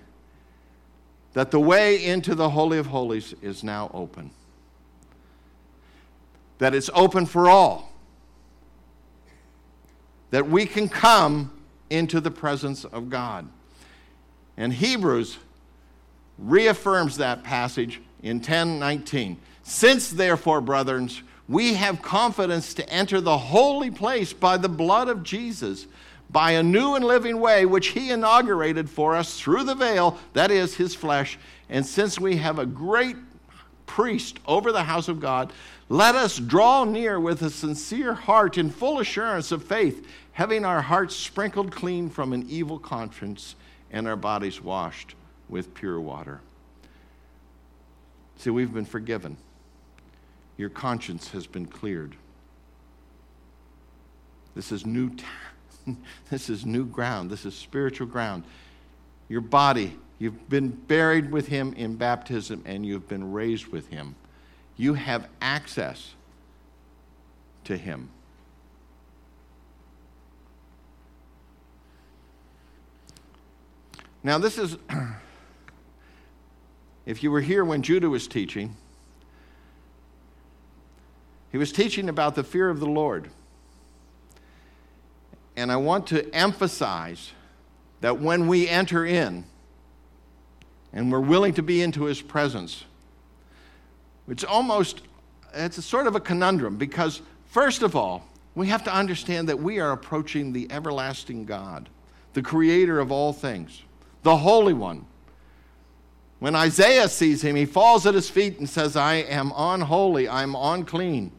that 1.33 1.51
the 1.51 1.61
way 1.61 2.05
into 2.05 2.37
the 2.37 2.51
Holy 2.51 2.79
of 2.79 2.87
Holies 2.87 3.35
is 3.43 3.65
now 3.65 3.91
open. 3.93 4.31
That 6.59 6.77
it's 6.77 6.91
open 6.95 7.27
for 7.27 7.51
all. 7.51 7.93
That 10.31 10.49
we 10.49 10.65
can 10.65 10.89
come 10.89 11.51
into 11.93 12.21
the 12.21 12.31
presence 12.31 12.85
of 12.85 13.11
God. 13.11 13.47
And 14.57 14.73
Hebrews 14.73 15.39
reaffirms 16.39 17.19
that 17.19 17.45
passage 17.45 18.01
in 18.23 18.41
10:19. 18.41 19.37
Since 19.63 20.11
therefore, 20.11 20.61
brethren, 20.61 21.11
we 21.49 21.75
have 21.75 22.03
confidence 22.03 22.73
to 22.75 22.89
enter 22.89 23.21
the 23.21 23.37
holy 23.37 23.91
place 23.91 24.33
by 24.33 24.57
the 24.57 24.69
blood 24.69 25.09
of 25.09 25.23
Jesus, 25.23 25.87
by 26.31 26.53
a 26.53 26.63
new 26.63 26.95
and 26.95 27.05
living 27.05 27.41
way 27.41 27.67
which 27.67 27.89
he 27.89 28.11
inaugurated 28.11 28.89
for 28.89 29.15
us 29.15 29.39
through 29.39 29.65
the 29.65 29.75
veil, 29.75 30.19
that 30.33 30.51
is 30.51 30.77
his 30.77 30.95
flesh. 30.95 31.39
And 31.69 31.85
since 31.85 32.19
we 32.19 32.37
have 32.37 32.59
a 32.59 32.67
great 32.67 33.17
priest 33.87 34.39
over 34.47 34.73
the 34.73 34.85
house 34.85 35.09
of 35.09 35.21
God, 35.21 35.53
let 35.91 36.15
us 36.15 36.39
draw 36.39 36.85
near 36.85 37.21
with 37.21 37.43
a 37.43 37.51
sincere 37.51 38.15
heart 38.15 38.57
in 38.57 38.71
full 38.71 38.99
assurance 38.99 39.53
of 39.53 39.63
faith, 39.63 40.07
having 40.33 40.65
our 40.65 40.83
hearts 40.83 41.15
sprinkled 41.15 41.73
clean 41.73 42.09
from 42.09 42.33
an 42.33 42.47
evil 42.49 42.79
conscience 42.79 43.55
and 43.91 44.09
our 44.09 44.17
bodies 44.17 44.61
washed 44.61 45.15
with 45.49 45.75
pure 45.75 46.01
water. 46.01 46.41
See, 48.37 48.51
we've 48.51 48.73
been 48.73 48.85
forgiven. 48.85 49.37
Your 50.57 50.71
conscience 50.71 51.31
has 51.31 51.47
been 51.47 51.67
cleared. 51.67 52.17
This 54.55 54.73
is 54.73 54.85
new 54.85 55.11
t- 55.11 55.25
this 56.31 56.49
is 56.49 56.65
new 56.65 56.85
ground. 56.85 57.31
This 57.31 57.45
is 57.45 57.55
spiritual 57.55 58.07
ground. 58.07 58.45
Your 59.29 59.41
body, 59.41 59.97
you've 60.19 60.49
been 60.49 60.69
buried 60.69 61.31
with 61.31 61.49
him 61.49 61.73
in 61.75 61.97
baptism 61.97 62.63
and 62.65 62.85
you've 62.85 63.09
been 63.09 63.33
raised 63.33 63.69
with 63.69 63.89
him. 63.89 64.15
You 64.77 64.95
have 64.95 65.29
access 65.41 66.15
to 67.65 67.77
him. 67.77 68.09
Now, 74.25 74.39
this 74.39 74.59
is 74.59 74.77
If 77.05 77.23
you 77.23 77.31
were 77.31 77.41
here 77.41 77.65
when 77.65 77.83
Judah 77.83 78.09
was 78.09 78.29
teaching, 78.29 78.77
he 81.51 81.59
was 81.59 81.73
teaching 81.73 82.09
about 82.09 82.35
the 82.35 82.45
fear 82.45 82.69
of 82.69 82.81
the 82.81 82.87
Lord. 82.87 83.29
And 85.57 85.71
I 85.71 85.77
want 85.77 86.07
to 86.09 86.33
emphasize 86.35 87.33
that 88.01 88.21
when 88.21 88.47
we 88.47 88.69
enter 88.69 89.05
in 89.05 89.45
and 90.93 91.11
we're 91.11 91.21
willing 91.21 91.55
to 91.55 91.63
be 91.63 91.83
into 91.83 92.05
his 92.05 92.23
presence, 92.23 92.85
it's 94.29 94.45
almost 94.45 95.03
it's 95.53 95.77
a 95.77 95.83
sort 95.83 96.07
of 96.07 96.15
a 96.15 96.21
conundrum 96.21 96.77
because 96.77 97.21
first 97.47 97.83
of 97.83 97.95
all, 97.95 98.27
we 98.55 98.69
have 98.69 98.85
to 98.85 98.95
understand 98.95 99.49
that 99.49 99.59
we 99.59 99.81
are 99.81 99.93
approaching 99.93 100.53
the 100.53 100.71
everlasting 100.71 101.45
God, 101.45 101.89
the 102.33 102.43
creator 102.43 103.01
of 103.01 103.11
all 103.13 103.33
things, 103.33 103.83
the 104.23 104.37
holy 104.37 104.73
one, 104.73 105.07
when 106.39 106.57
Isaiah 106.57 107.09
sees 107.09 107.43
him, 107.43 107.55
he 107.55 107.67
falls 107.67 108.05
at 108.07 108.15
his 108.15 108.29
feet 108.29 108.59
and 108.59 108.69
says, 108.69 108.97
I 108.97 109.15
am 109.15 109.53
unholy, 109.57 110.29
I'm 110.29 110.57
unclean. 110.57 111.31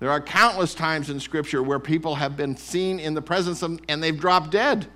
There 0.00 0.10
are 0.10 0.20
countless 0.20 0.74
times 0.74 1.10
in 1.10 1.20
Scripture 1.20 1.62
where 1.62 1.78
people 1.78 2.16
have 2.16 2.36
been 2.36 2.56
seen 2.56 2.98
in 2.98 3.14
the 3.14 3.22
presence 3.22 3.62
of, 3.62 3.78
and 3.88 4.02
they've 4.02 4.18
dropped 4.18 4.50
dead. 4.50 4.88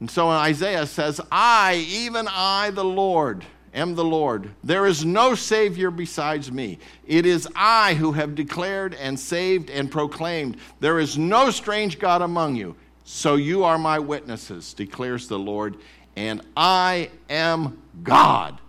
And 0.00 0.10
so 0.10 0.28
Isaiah 0.28 0.86
says, 0.86 1.20
I, 1.30 1.86
even 1.88 2.26
I, 2.28 2.70
the 2.70 2.84
Lord, 2.84 3.44
am 3.74 3.94
the 3.94 4.04
Lord. 4.04 4.50
There 4.64 4.86
is 4.86 5.04
no 5.04 5.34
Savior 5.34 5.90
besides 5.90 6.50
me. 6.50 6.78
It 7.06 7.24
is 7.24 7.46
I 7.54 7.94
who 7.94 8.12
have 8.12 8.34
declared 8.34 8.94
and 8.94 9.20
saved 9.20 9.70
and 9.70 9.90
proclaimed, 9.90 10.56
There 10.80 10.98
is 10.98 11.16
no 11.16 11.50
strange 11.50 11.98
God 11.98 12.22
among 12.22 12.56
you. 12.56 12.74
So 13.04 13.36
you 13.36 13.64
are 13.64 13.78
my 13.78 13.98
witnesses, 13.98 14.74
declares 14.74 15.28
the 15.28 15.38
Lord, 15.38 15.76
and 16.16 16.42
I 16.56 17.10
am 17.28 17.82
God. 18.02 18.60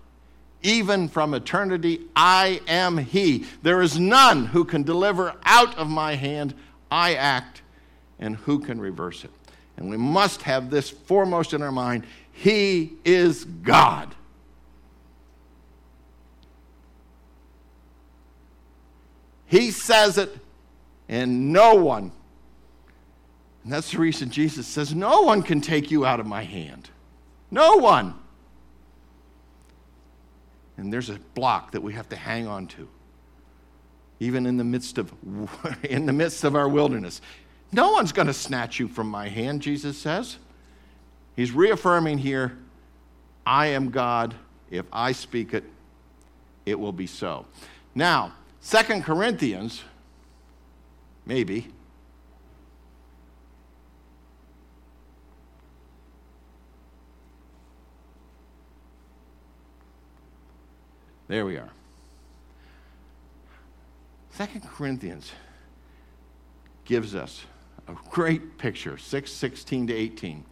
Even 0.61 1.09
from 1.09 1.33
eternity, 1.33 2.01
I 2.15 2.61
am 2.67 2.97
He. 2.97 3.45
There 3.61 3.81
is 3.81 3.99
none 3.99 4.45
who 4.45 4.63
can 4.63 4.83
deliver 4.83 5.35
out 5.43 5.77
of 5.77 5.89
my 5.89 6.15
hand. 6.15 6.53
I 6.89 7.15
act, 7.15 7.61
and 8.19 8.37
who 8.37 8.59
can 8.59 8.79
reverse 8.79 9.23
it? 9.23 9.31
And 9.77 9.89
we 9.89 9.97
must 9.97 10.43
have 10.43 10.69
this 10.69 10.89
foremost 10.89 11.53
in 11.53 11.61
our 11.61 11.71
mind 11.71 12.05
He 12.31 12.93
is 13.03 13.43
God. 13.45 14.15
He 19.45 19.69
says 19.69 20.17
it, 20.17 20.35
and 21.09 21.51
no 21.53 21.75
one 21.75 22.11
and 23.63 23.71
that's 23.71 23.91
the 23.91 23.97
reason 23.97 24.29
Jesus 24.29 24.67
says, 24.67 24.93
No 24.93 25.21
one 25.21 25.41
can 25.41 25.61
take 25.61 25.89
you 25.89 26.05
out 26.05 26.19
of 26.19 26.25
my 26.25 26.43
hand. 26.43 26.89
No 27.49 27.77
one. 27.77 28.15
And 30.77 30.91
there's 30.91 31.09
a 31.09 31.19
block 31.33 31.71
that 31.71 31.81
we 31.81 31.93
have 31.93 32.09
to 32.09 32.15
hang 32.15 32.47
on 32.47 32.67
to, 32.67 32.89
even 34.19 34.45
in 34.45 34.57
the 34.57 34.63
midst 34.63 34.97
of, 34.97 35.13
in 35.83 36.05
the 36.05 36.13
midst 36.13 36.43
of 36.43 36.55
our 36.55 36.67
wilderness. 36.67 37.21
No 37.71 37.91
one's 37.91 38.11
going 38.11 38.27
to 38.27 38.33
snatch 38.33 38.79
you 38.79 38.87
from 38.87 39.07
my 39.07 39.29
hand, 39.29 39.61
Jesus 39.61 39.97
says. 39.97 40.37
He's 41.35 41.51
reaffirming 41.51 42.19
here 42.19 42.57
I 43.45 43.67
am 43.67 43.89
God. 43.89 44.35
If 44.71 44.85
I 44.91 45.11
speak 45.11 45.53
it, 45.53 45.63
it 46.65 46.79
will 46.79 46.93
be 46.93 47.07
so. 47.07 47.45
Now, 47.93 48.33
Second 48.61 49.03
Corinthians, 49.03 49.83
maybe, 51.25 51.67
There 61.33 61.47
we 61.47 61.57
are. 61.57 61.71
Second 64.33 64.61
Corinthians 64.69 65.31
gives 66.85 67.15
us 67.15 67.45
a 67.87 67.95
great 68.11 68.59
picture, 68.59 68.99
6 68.99 69.31
16 69.31 69.87
to 69.87 69.93
18. 69.95 70.45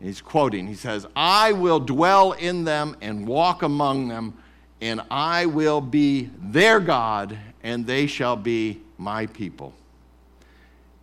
He's 0.00 0.22
quoting, 0.22 0.66
he 0.66 0.72
says, 0.72 1.06
I 1.14 1.52
will 1.52 1.78
dwell 1.78 2.32
in 2.32 2.64
them 2.64 2.96
and 3.02 3.26
walk 3.26 3.60
among 3.60 4.08
them, 4.08 4.32
and 4.80 5.02
I 5.10 5.44
will 5.44 5.82
be 5.82 6.30
their 6.38 6.80
God, 6.80 7.36
and 7.62 7.86
they 7.86 8.06
shall 8.06 8.36
be 8.36 8.80
my 8.96 9.26
people. 9.26 9.74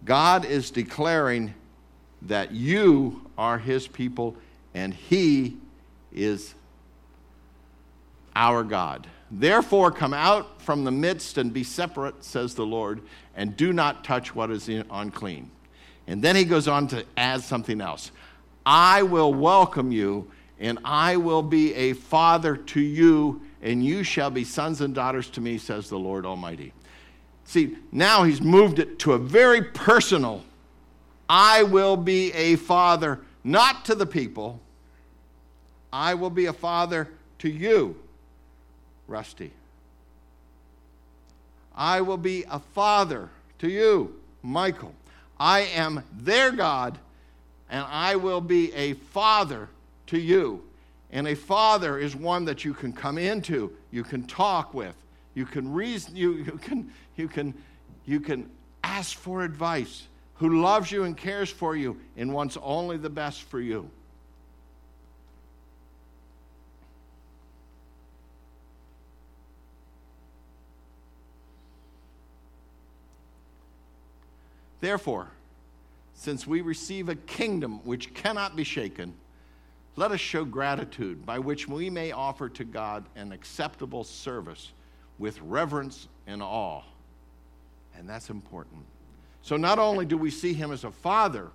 God 0.04 0.46
is 0.46 0.72
declaring 0.72 1.54
that 2.24 2.54
you 2.54 3.22
are 3.38 3.60
his 3.60 3.88
people, 3.88 4.36
and 4.74 4.96
he 4.96 5.58
is 6.12 6.56
our 8.38 8.63
God. 8.63 9.08
Therefore, 9.32 9.91
come 9.91 10.13
out 10.13 10.62
from 10.62 10.84
the 10.84 10.91
midst 10.91 11.39
and 11.39 11.52
be 11.52 11.63
separate, 11.63 12.23
says 12.23 12.54
the 12.54 12.65
Lord, 12.65 13.02
and 13.36 13.58
do 13.58 13.73
not 13.73 14.04
touch 14.04 14.36
what 14.36 14.52
is 14.52 14.69
unclean. 14.69 15.50
And 16.06 16.21
then 16.21 16.36
he 16.36 16.45
goes 16.45 16.67
on 16.67 16.88
to 16.89 17.04
add 17.17 17.41
something 17.41 17.82
else 17.82 18.12
I 18.65 19.02
will 19.04 19.34
welcome 19.34 19.91
you, 19.91 20.30
and 20.60 20.78
I 20.86 21.17
will 21.17 21.41
be 21.41 21.73
a 21.73 21.93
father 21.93 22.56
to 22.56 22.80
you, 22.80 23.41
and 23.62 23.84
you 23.84 24.04
shall 24.04 24.30
be 24.30 24.43
sons 24.43 24.82
and 24.82 24.93
daughters 24.93 25.30
to 25.32 25.41
me, 25.41 25.58
says 25.58 25.89
the 25.89 25.97
Lord 25.97 26.26
Almighty. 26.26 26.73
See, 27.43 27.78
now 27.91 28.23
he's 28.23 28.41
moved 28.41 28.80
it 28.80 29.00
to 29.00 29.13
a 29.13 29.17
very 29.17 29.62
personal 29.62 30.43
I 31.30 31.63
will 31.63 31.97
be 31.97 32.32
a 32.34 32.56
father, 32.56 33.19
not 33.43 33.84
to 33.86 33.95
the 33.95 34.06
people, 34.06 34.62
I 35.91 36.13
will 36.13 36.30
be 36.30 36.45
a 36.45 36.54
father 36.54 37.10
to 37.39 37.50
you, 37.50 37.97
Rusty. 39.08 39.52
I 41.76 42.02
will 42.02 42.17
be 42.17 42.43
a 42.50 42.60
father 42.60 43.30
to 43.60 43.70
you, 43.70 44.20
Michael. 44.41 44.93
I 45.39 45.62
am 45.62 46.04
their 46.12 46.52
God, 46.52 46.98
and 47.70 47.86
I 47.88 48.15
will 48.15 48.41
be 48.41 48.74
a 48.74 48.93
father 48.93 49.70
to 50.08 50.17
you. 50.17 50.63
And 51.12 51.28
a 51.28 51.36
father 51.36 52.00
is 52.00 52.15
one 52.15 52.46
that 52.46 52.65
you 52.65 52.74
can 52.74 52.91
come 52.91 53.17
into, 53.17 53.72
you 53.91 54.04
can 54.04 54.26
talk 54.26 54.74
with, 54.74 54.96
you 55.36 55.46
can 55.46 55.72
reason, 55.72 56.15
you, 56.15 56.34
you 56.34 56.60
can 56.62 56.91
you 57.15 57.28
can 57.28 57.54
you 58.06 58.20
can 58.20 58.50
ask 58.84 59.17
for 59.17 59.43
advice, 59.43 60.08
who 60.36 60.62
loves 60.62 60.91
you 60.91 61.04
and 61.04 61.15
cares 61.15 61.50
for 61.50 61.76
you 61.76 61.98
and 62.17 62.34
wants 62.34 62.58
only 62.62 62.98
the 62.98 63.10
best 63.10 63.43
for 63.43 63.60
you. 63.62 63.89
Therefore, 74.79 75.29
since 76.13 76.47
we 76.47 76.61
receive 76.61 77.09
a 77.09 77.15
kingdom 77.15 77.83
which 77.85 78.13
cannot 78.13 78.55
be 78.55 78.63
shaken, 78.63 79.13
let 79.95 80.11
us 80.11 80.19
show 80.19 80.45
gratitude 80.45 81.25
by 81.25 81.39
which 81.39 81.67
we 81.67 81.89
may 81.89 82.11
offer 82.11 82.49
to 82.49 82.63
God 82.63 83.05
an 83.15 83.31
acceptable 83.31 84.03
service 84.03 84.71
with 85.17 85.41
reverence 85.41 86.07
and 86.27 86.41
awe. 86.41 86.81
And 87.97 88.07
that's 88.07 88.29
important. 88.29 88.83
So 89.41 89.57
not 89.57 89.79
only 89.79 90.05
do 90.05 90.17
we 90.17 90.29
see 90.29 90.53
him 90.53 90.71
as 90.71 90.83
a 90.83 90.91
father, 90.91 91.49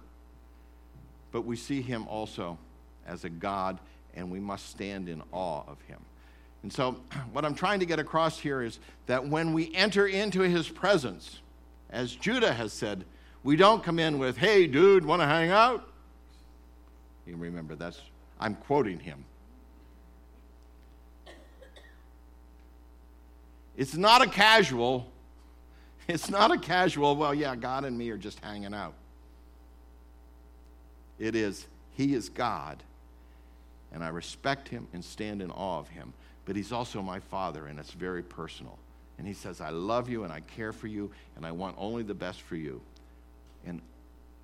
but 1.31 1.43
we 1.43 1.57
see 1.57 1.83
him 1.83 2.07
also 2.09 2.59
as 3.07 3.25
a 3.25 3.31
God, 3.31 3.79
and 4.15 4.31
we 4.31 4.41
must 4.41 4.71
stand 4.71 5.09
in 5.09 5.23
awe 5.33 5.63
of 5.67 5.81
him. 5.83 5.99
And 6.63 6.73
so, 6.73 6.97
what 7.33 7.45
I'm 7.45 7.55
trying 7.55 7.81
to 7.81 7.87
get 7.87 7.99
across 7.99 8.39
here 8.39 8.63
is 8.63 8.79
that 9.07 9.27
when 9.27 9.53
we 9.53 9.75
enter 9.75 10.07
into 10.07 10.41
his 10.41 10.69
presence, 10.69 11.41
as 11.91 12.15
Judah 12.15 12.53
has 12.53 12.73
said, 12.73 13.05
we 13.45 13.57
don't 13.57 13.83
come 13.83 13.99
in 13.99 14.19
with, 14.19 14.37
hey, 14.37 14.67
dude, 14.67 15.05
want 15.05 15.21
to 15.21 15.27
hang 15.27 15.51
out? 15.51 15.89
You 17.27 17.37
remember 17.37 17.75
that's, 17.75 18.01
I'm 18.41 18.55
quoting 18.55 18.99
him. 18.99 19.25
It's 23.77 23.97
not 23.97 24.23
a 24.23 24.29
casual, 24.29 25.11
it's 26.07 26.29
not 26.29 26.53
a 26.53 26.59
casual, 26.59 27.17
well, 27.17 27.35
yeah, 27.35 27.57
God 27.57 27.85
and 27.85 27.97
me 27.97 28.11
are 28.11 28.19
just 28.19 28.39
hanging 28.41 28.75
out. 28.75 28.95
It 31.19 31.35
is, 31.35 31.67
He 31.97 32.15
is 32.15 32.29
God, 32.29 32.83
and 33.93 34.05
I 34.05 34.09
respect 34.09 34.69
Him 34.69 34.89
and 34.93 35.05
stand 35.05 35.41
in 35.41 35.51
awe 35.51 35.79
of 35.79 35.89
Him, 35.89 36.13
but 36.45 36.55
He's 36.55 36.71
also 36.71 37.01
my 37.01 37.19
Father, 37.19 37.67
and 37.67 37.79
it's 37.79 37.93
very 37.93 38.23
personal. 38.23 38.79
And 39.17 39.27
He 39.27 39.33
says, 39.33 39.61
I 39.61 39.71
love 39.71 40.09
you 40.09 40.25
and 40.25 40.33
I 40.33 40.41
care 40.41 40.73
for 40.73 40.87
you, 40.87 41.11
and 41.37 41.47
I 41.47 41.53
want 41.53 41.77
only 41.79 42.03
the 42.03 42.15
best 42.15 42.43
for 42.43 42.57
you 42.57 42.81
and 43.67 43.81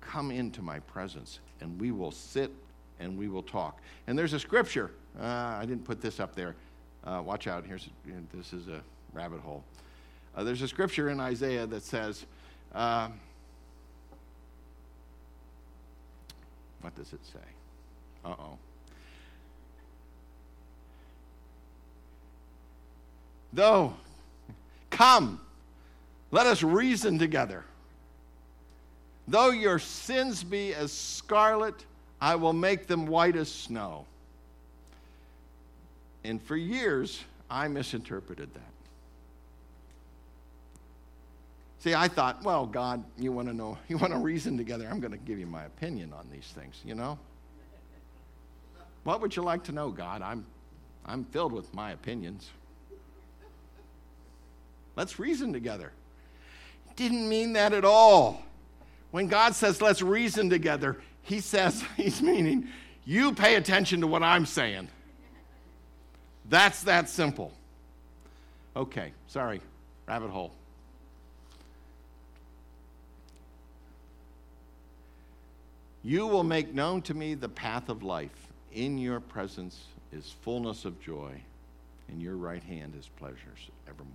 come 0.01 0.31
into 0.31 0.61
my 0.61 0.79
presence, 0.79 1.39
and 1.61 1.79
we 1.79 1.91
will 1.91 2.11
sit 2.11 2.51
and 2.99 3.17
we 3.17 3.27
will 3.27 3.43
talk. 3.43 3.79
And 4.07 4.17
there's 4.17 4.33
a 4.33 4.39
scripture. 4.39 4.91
Uh, 5.19 5.25
I 5.25 5.65
didn't 5.65 5.85
put 5.85 6.01
this 6.01 6.19
up 6.19 6.35
there. 6.35 6.55
Uh, 7.03 7.21
watch 7.25 7.47
out. 7.47 7.65
Here's 7.65 7.89
this 8.33 8.53
is 8.53 8.67
a 8.67 8.81
rabbit 9.13 9.39
hole. 9.39 9.63
Uh, 10.35 10.43
there's 10.43 10.61
a 10.61 10.67
scripture 10.67 11.09
in 11.09 11.19
Isaiah 11.19 11.65
that 11.65 11.83
says, 11.83 12.25
uh, 12.73 13.09
"What 16.81 16.95
does 16.95 17.13
it 17.13 17.25
say?" 17.25 17.39
Uh 18.25 18.35
oh. 18.37 18.57
Though, 23.51 23.95
come, 24.89 25.41
let 26.31 26.45
us 26.45 26.61
reason 26.61 27.17
together. 27.17 27.63
Though 29.29 29.51
your 29.51 29.77
sins 29.77 30.43
be 30.43 30.73
as 30.73 30.91
scarlet, 30.91 31.85
I 32.19 32.35
will 32.35 32.53
make 32.53 32.87
them 32.87 33.05
white 33.05 33.35
as 33.35 33.49
snow. 33.49 34.05
And 36.23 36.41
for 36.41 36.57
years, 36.57 37.23
I 37.49 37.67
misinterpreted 37.67 38.51
that. 38.55 38.61
See, 41.81 41.93
I 41.93 42.07
thought, 42.07 42.43
well, 42.43 42.65
God, 42.65 43.03
you 43.19 43.31
want 43.31 43.47
to 43.47 43.53
know, 43.53 43.77
you 43.87 43.99
want 43.99 44.13
to 44.13 44.19
reason 44.19 44.57
together. 44.57 44.87
I'm 44.89 44.99
going 44.99 45.11
to 45.11 45.17
give 45.17 45.37
you 45.37 45.45
my 45.45 45.63
opinion 45.65 46.11
on 46.11 46.27
these 46.31 46.47
things, 46.55 46.81
you 46.83 46.95
know? 46.95 47.19
What 49.03 49.21
would 49.21 49.35
you 49.35 49.43
like 49.43 49.63
to 49.65 49.71
know, 49.71 49.91
God? 49.91 50.23
I'm, 50.23 50.43
I'm 51.05 51.23
filled 51.25 51.53
with 51.53 51.71
my 51.75 51.91
opinions. 51.91 52.49
Let's 54.95 55.19
reason 55.19 55.53
together. 55.53 55.91
Didn't 56.95 57.29
mean 57.29 57.53
that 57.53 57.73
at 57.73 57.85
all. 57.85 58.43
When 59.11 59.27
God 59.27 59.55
says, 59.55 59.81
let's 59.81 60.01
reason 60.01 60.49
together, 60.49 60.97
he 61.23 61.39
says, 61.39 61.83
he's 61.97 62.21
meaning, 62.21 62.67
you 63.05 63.33
pay 63.33 63.55
attention 63.55 64.01
to 64.01 64.07
what 64.07 64.23
I'm 64.23 64.45
saying. 64.45 64.89
That's 66.47 66.83
that 66.83 67.09
simple. 67.09 67.51
Okay, 68.75 69.13
sorry, 69.27 69.61
rabbit 70.07 70.29
hole. 70.29 70.53
You 76.03 76.27
will 76.27 76.43
make 76.43 76.73
known 76.73 77.01
to 77.03 77.13
me 77.13 77.33
the 77.33 77.49
path 77.49 77.89
of 77.89 78.03
life. 78.03 78.47
In 78.73 78.97
your 78.97 79.19
presence 79.19 79.85
is 80.13 80.33
fullness 80.41 80.85
of 80.85 81.01
joy. 81.01 81.41
In 82.07 82.21
your 82.21 82.35
right 82.35 82.63
hand 82.63 82.93
is 82.97 83.09
pleasures 83.17 83.69
evermore. 83.87 84.13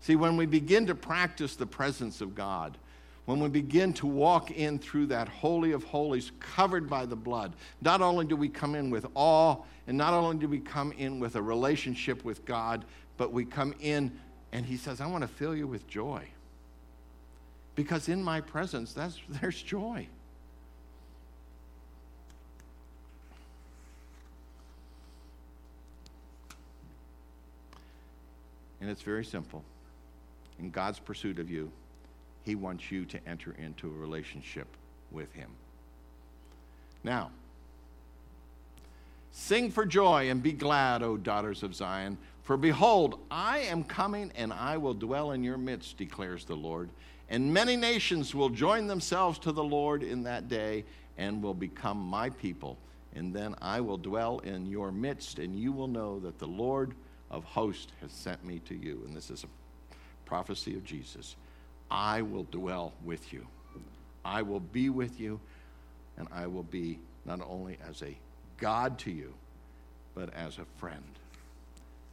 See, 0.00 0.16
when 0.16 0.36
we 0.36 0.46
begin 0.46 0.86
to 0.86 0.94
practice 0.94 1.56
the 1.56 1.66
presence 1.66 2.20
of 2.20 2.34
God, 2.34 2.76
when 3.26 3.40
we 3.40 3.48
begin 3.48 3.92
to 3.94 4.06
walk 4.06 4.50
in 4.50 4.78
through 4.78 5.06
that 5.06 5.28
Holy 5.28 5.72
of 5.72 5.82
Holies 5.84 6.32
covered 6.40 6.88
by 6.88 7.06
the 7.06 7.16
blood, 7.16 7.54
not 7.80 8.02
only 8.02 8.26
do 8.26 8.36
we 8.36 8.48
come 8.48 8.74
in 8.74 8.90
with 8.90 9.06
awe, 9.14 9.56
and 9.86 9.96
not 9.96 10.12
only 10.12 10.36
do 10.36 10.48
we 10.48 10.58
come 10.58 10.92
in 10.92 11.20
with 11.20 11.36
a 11.36 11.42
relationship 11.42 12.24
with 12.24 12.44
God, 12.44 12.84
but 13.16 13.32
we 13.32 13.44
come 13.44 13.74
in 13.80 14.12
and 14.52 14.66
He 14.66 14.76
says, 14.76 15.00
I 15.00 15.06
want 15.06 15.22
to 15.22 15.28
fill 15.28 15.56
you 15.56 15.66
with 15.66 15.88
joy. 15.88 16.22
Because 17.74 18.08
in 18.08 18.22
my 18.22 18.40
presence, 18.40 18.92
that's, 18.92 19.18
there's 19.28 19.60
joy. 19.60 20.06
And 28.80 28.90
it's 28.90 29.02
very 29.02 29.24
simple. 29.24 29.64
In 30.58 30.70
God's 30.70 30.98
pursuit 30.98 31.38
of 31.38 31.50
you, 31.50 31.72
he 32.44 32.54
wants 32.54 32.90
you 32.90 33.04
to 33.06 33.18
enter 33.26 33.54
into 33.58 33.88
a 33.88 33.92
relationship 33.92 34.68
with 35.10 35.32
Him. 35.32 35.48
Now, 37.02 37.30
sing 39.32 39.70
for 39.70 39.86
joy 39.86 40.30
and 40.30 40.42
be 40.42 40.52
glad, 40.52 41.02
O 41.02 41.16
daughters 41.16 41.62
of 41.62 41.74
Zion, 41.74 42.18
for 42.42 42.56
behold, 42.58 43.18
I 43.30 43.60
am 43.60 43.82
coming 43.84 44.30
and 44.36 44.52
I 44.52 44.76
will 44.76 44.94
dwell 44.94 45.32
in 45.32 45.42
your 45.42 45.56
midst, 45.56 45.96
declares 45.96 46.44
the 46.44 46.54
Lord. 46.54 46.90
And 47.30 47.52
many 47.52 47.76
nations 47.76 48.34
will 48.34 48.50
join 48.50 48.86
themselves 48.86 49.38
to 49.40 49.52
the 49.52 49.64
Lord 49.64 50.02
in 50.02 50.22
that 50.24 50.48
day 50.48 50.84
and 51.16 51.42
will 51.42 51.54
become 51.54 51.98
my 51.98 52.28
people. 52.28 52.76
And 53.14 53.32
then 53.32 53.54
I 53.62 53.80
will 53.80 53.96
dwell 53.96 54.40
in 54.40 54.66
your 54.66 54.92
midst, 54.92 55.38
and 55.38 55.58
you 55.58 55.72
will 55.72 55.88
know 55.88 56.18
that 56.20 56.38
the 56.38 56.46
Lord 56.46 56.94
of 57.30 57.44
hosts 57.44 57.92
has 58.02 58.12
sent 58.12 58.44
me 58.44 58.60
to 58.66 58.74
you. 58.74 59.02
And 59.06 59.16
this 59.16 59.30
is 59.30 59.44
a 59.44 59.96
prophecy 60.26 60.74
of 60.74 60.84
Jesus. 60.84 61.36
I 61.90 62.22
will 62.22 62.44
dwell 62.44 62.92
with 63.04 63.32
you. 63.32 63.46
I 64.24 64.42
will 64.42 64.60
be 64.60 64.88
with 64.88 65.20
you, 65.20 65.40
and 66.16 66.26
I 66.32 66.46
will 66.46 66.62
be 66.62 66.98
not 67.24 67.40
only 67.46 67.78
as 67.88 68.02
a 68.02 68.16
God 68.56 68.98
to 69.00 69.10
you, 69.10 69.34
but 70.14 70.32
as 70.34 70.58
a 70.58 70.64
friend 70.78 71.04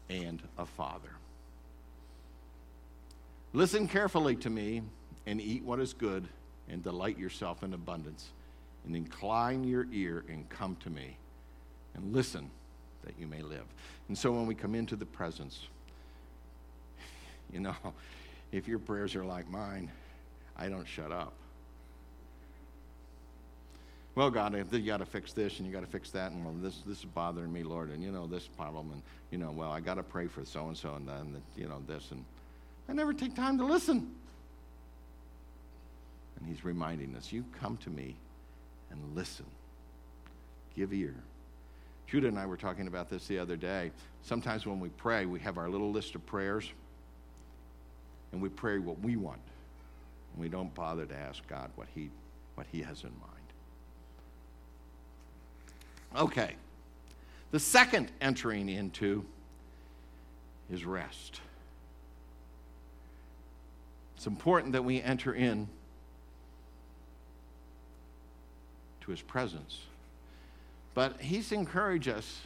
and 0.10 0.42
a 0.58 0.66
father. 0.66 1.12
Listen 3.54 3.88
carefully 3.88 4.36
to 4.38 4.50
me 4.50 4.82
and 5.26 5.40
eat 5.42 5.64
what 5.64 5.80
is 5.80 5.94
good 5.94 6.28
and 6.70 6.84
delight 6.84 7.18
yourself 7.18 7.64
in 7.64 7.74
abundance 7.74 8.30
and 8.86 8.96
incline 8.96 9.64
your 9.64 9.88
ear 9.92 10.24
and 10.30 10.48
come 10.50 10.76
to 10.78 10.90
me 10.90 11.18
and 11.96 12.14
listen 12.14 12.50
that 13.04 13.14
you 13.20 13.28
may 13.28 13.42
live. 13.42 13.66
And 14.08 14.18
so 14.18 14.32
when 14.32 14.48
we 14.48 14.56
come 14.56 14.76
into 14.76 14.96
the 14.96 15.06
presence, 15.06 15.68
you 17.52 17.60
know, 17.60 17.76
if 18.52 18.68
your 18.68 18.80
prayers 18.80 19.16
are 19.16 19.24
like 19.24 19.50
mine, 19.50 19.92
I 20.58 20.70
don't 20.70 20.88
shut 20.88 21.12
up. 21.12 21.34
well, 24.14 24.30
God, 24.30 24.54
you 24.72 24.80
got 24.82 24.98
to 24.98 25.06
fix 25.06 25.32
this 25.32 25.58
and 25.60 25.68
you 25.68 25.74
got 25.74 25.82
to 25.82 25.88
fix 25.88 26.10
that, 26.12 26.32
and 26.32 26.44
well, 26.44 26.54
this 26.62 26.80
this 26.86 27.00
is 27.00 27.06
bothering 27.06 27.52
me, 27.52 27.64
Lord, 27.64 27.90
and 27.90 28.04
you 28.04 28.12
know 28.12 28.28
this 28.28 28.48
problem, 28.48 28.92
and 28.92 29.02
you 29.32 29.38
know, 29.38 29.52
well, 29.52 29.72
I 29.72 29.80
got 29.80 29.96
to 29.96 30.04
pray 30.04 30.28
for 30.28 30.44
so 30.46 30.68
and 30.68 30.78
so, 30.78 30.96
and 30.96 31.08
then 31.08 31.42
you 31.56 31.68
know 31.68 31.82
this, 31.88 32.12
and 32.12 32.26
I 32.90 32.94
never 32.94 33.14
take 33.14 33.36
time 33.36 33.58
to 33.58 33.66
listen. 33.66 34.12
And 36.38 36.48
He's 36.48 36.66
reminding 36.66 37.16
us, 37.16 37.32
you 37.32 37.46
come 37.60 37.78
to 37.78 37.90
me 37.90 38.16
and 38.90 39.00
listen, 39.16 39.46
give 40.76 40.94
ear. 40.94 41.16
Judah 42.08 42.28
and 42.28 42.38
I 42.38 42.46
were 42.46 42.58
talking 42.58 42.88
about 42.88 43.10
this 43.10 43.28
the 43.28 43.40
other 43.40 43.56
day. 43.56 43.92
Sometimes 44.24 44.66
when 44.66 44.82
we 44.82 44.90
pray, 44.90 45.26
we 45.26 45.40
have 45.40 45.58
our 45.58 45.70
little 45.70 45.92
list 45.92 46.16
of 46.16 46.26
prayers, 46.26 46.70
and 48.32 48.42
we 48.42 48.50
pray 48.50 48.80
what 48.80 49.00
we 49.02 49.16
want, 49.16 49.42
and 50.34 50.42
we 50.42 50.50
don't 50.50 50.74
bother 50.74 51.06
to 51.06 51.16
ask 51.16 51.46
God 51.48 51.70
what 51.76 51.88
He 51.94 52.10
what 52.56 52.68
He 52.72 52.82
has 52.82 53.04
in 53.04 53.12
mind. 53.12 53.42
Okay. 56.16 56.56
The 57.52 57.60
second 57.60 58.12
entering 58.22 58.70
into 58.70 59.26
is 60.72 60.86
rest. 60.86 61.42
It's 64.16 64.28
important 64.28 64.74
that 64.74 64.86
we 64.86 65.02
enter 65.02 65.34
in 65.34 65.68
to 69.02 69.12
his 69.12 69.22
presence. 69.22 69.80
But 70.94 71.20
he's 71.22 71.52
encouraged 71.52 72.08
us, 72.08 72.42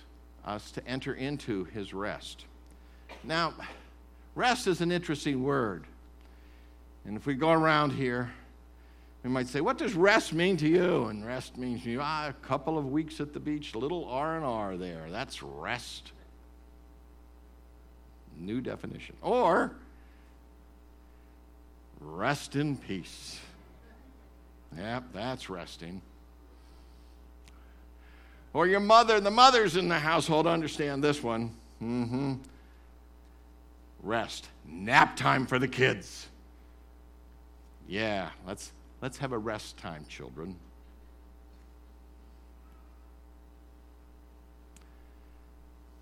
us 0.46 0.72
to 0.72 0.88
enter 0.88 1.14
into 1.14 1.66
his 1.66 1.94
rest. 1.94 2.46
Now, 3.24 3.54
rest 4.36 4.68
is 4.68 4.82
an 4.82 4.92
interesting 4.92 5.44
word. 5.44 5.86
And 7.06 7.18
if 7.18 7.26
we 7.26 7.34
go 7.34 7.52
around 7.52 7.92
here, 7.92 8.32
we 9.24 9.30
might 9.30 9.48
say, 9.48 9.62
"What 9.62 9.78
does 9.78 9.94
rest 9.94 10.34
mean 10.34 10.58
to 10.58 10.68
you?" 10.68 11.06
And 11.06 11.26
rest 11.26 11.58
means 11.58 11.86
you 11.86 12.00
ah, 12.02 12.28
a 12.30 12.34
couple 12.46 12.78
of 12.78 12.92
weeks 12.92 13.20
at 13.20 13.34
the 13.34 13.40
beach, 13.40 13.74
a 13.74 13.80
little 13.80 14.06
R 14.06 14.36
and 14.36 14.46
R 14.46 14.78
there. 14.78 15.08
That's 15.10 15.42
rest. 15.42 16.12
New 18.38 18.62
definition. 18.62 19.16
Or 19.22 19.72
rest 22.00 22.56
in 22.56 22.78
peace. 22.78 23.40
Yep, 24.78 25.06
that's 25.14 25.50
resting. 25.50 26.02
Or 28.54 28.68
your 28.68 28.80
mother, 28.80 29.20
the 29.20 29.32
mothers 29.32 29.76
in 29.76 29.90
the 29.90 30.00
household 30.00 30.48
understand 30.48 31.04
this 31.04 31.22
one. 31.22 31.52
Mm-hmm. 31.82 32.36
Rest. 34.02 34.50
Nap 34.66 35.16
time 35.16 35.46
for 35.46 35.60
the 35.60 35.68
kids. 35.68 36.28
Yeah, 37.88 38.30
let's 38.48 38.72
Let's 39.06 39.20
have 39.20 39.34
a 39.34 39.38
rest 39.38 39.78
time, 39.78 40.04
children. 40.10 40.56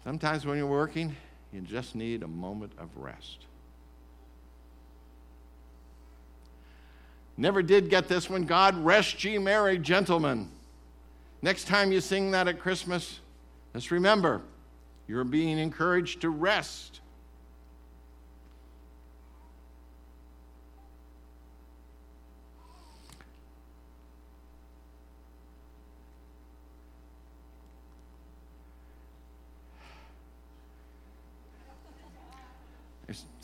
Sometimes 0.06 0.46
when 0.46 0.58
you're 0.58 0.68
working, 0.68 1.14
you 1.52 1.60
just 1.60 1.96
need 1.96 2.24
a 2.24 2.28
moment 2.28 2.72
of 2.78 2.96
rest. 2.96 3.40
Never 7.36 7.62
did 7.62 7.90
get 7.90 8.08
this 8.08 8.30
one. 8.30 8.44
God 8.44 8.78
rest 8.78 9.22
ye 9.24 9.38
merry 9.38 9.78
gentlemen. 9.78 10.50
Next 11.42 11.68
time 11.68 11.92
you 11.92 12.00
sing 12.00 12.32
that 12.32 12.48
at 12.48 12.60
Christmas, 12.60 13.20
just 13.74 13.92
remember 13.92 14.44
you're 15.10 15.26
being 15.26 15.58
encouraged 15.58 16.22
to 16.22 16.30
rest. 16.30 17.02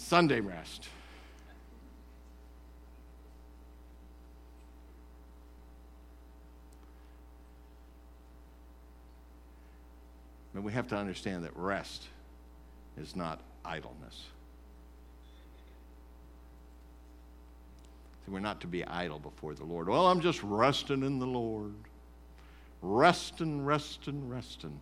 Sunday 0.09 0.39
rest. 0.39 0.89
But 10.55 10.63
we 10.63 10.71
have 10.71 10.87
to 10.87 10.95
understand 10.97 11.43
that 11.43 11.55
rest 11.55 12.07
is 12.97 13.15
not 13.15 13.39
idleness. 13.63 14.23
We're 18.27 18.39
not 18.39 18.61
to 18.61 18.67
be 18.67 18.83
idle 18.83 19.19
before 19.19 19.53
the 19.53 19.63
Lord. 19.63 19.89
Well, 19.89 20.07
I'm 20.07 20.21
just 20.21 20.41
resting 20.41 21.03
in 21.03 21.19
the 21.19 21.27
Lord. 21.27 21.75
Resting, 22.81 23.63
resting, 23.63 24.27
resting. 24.27 24.79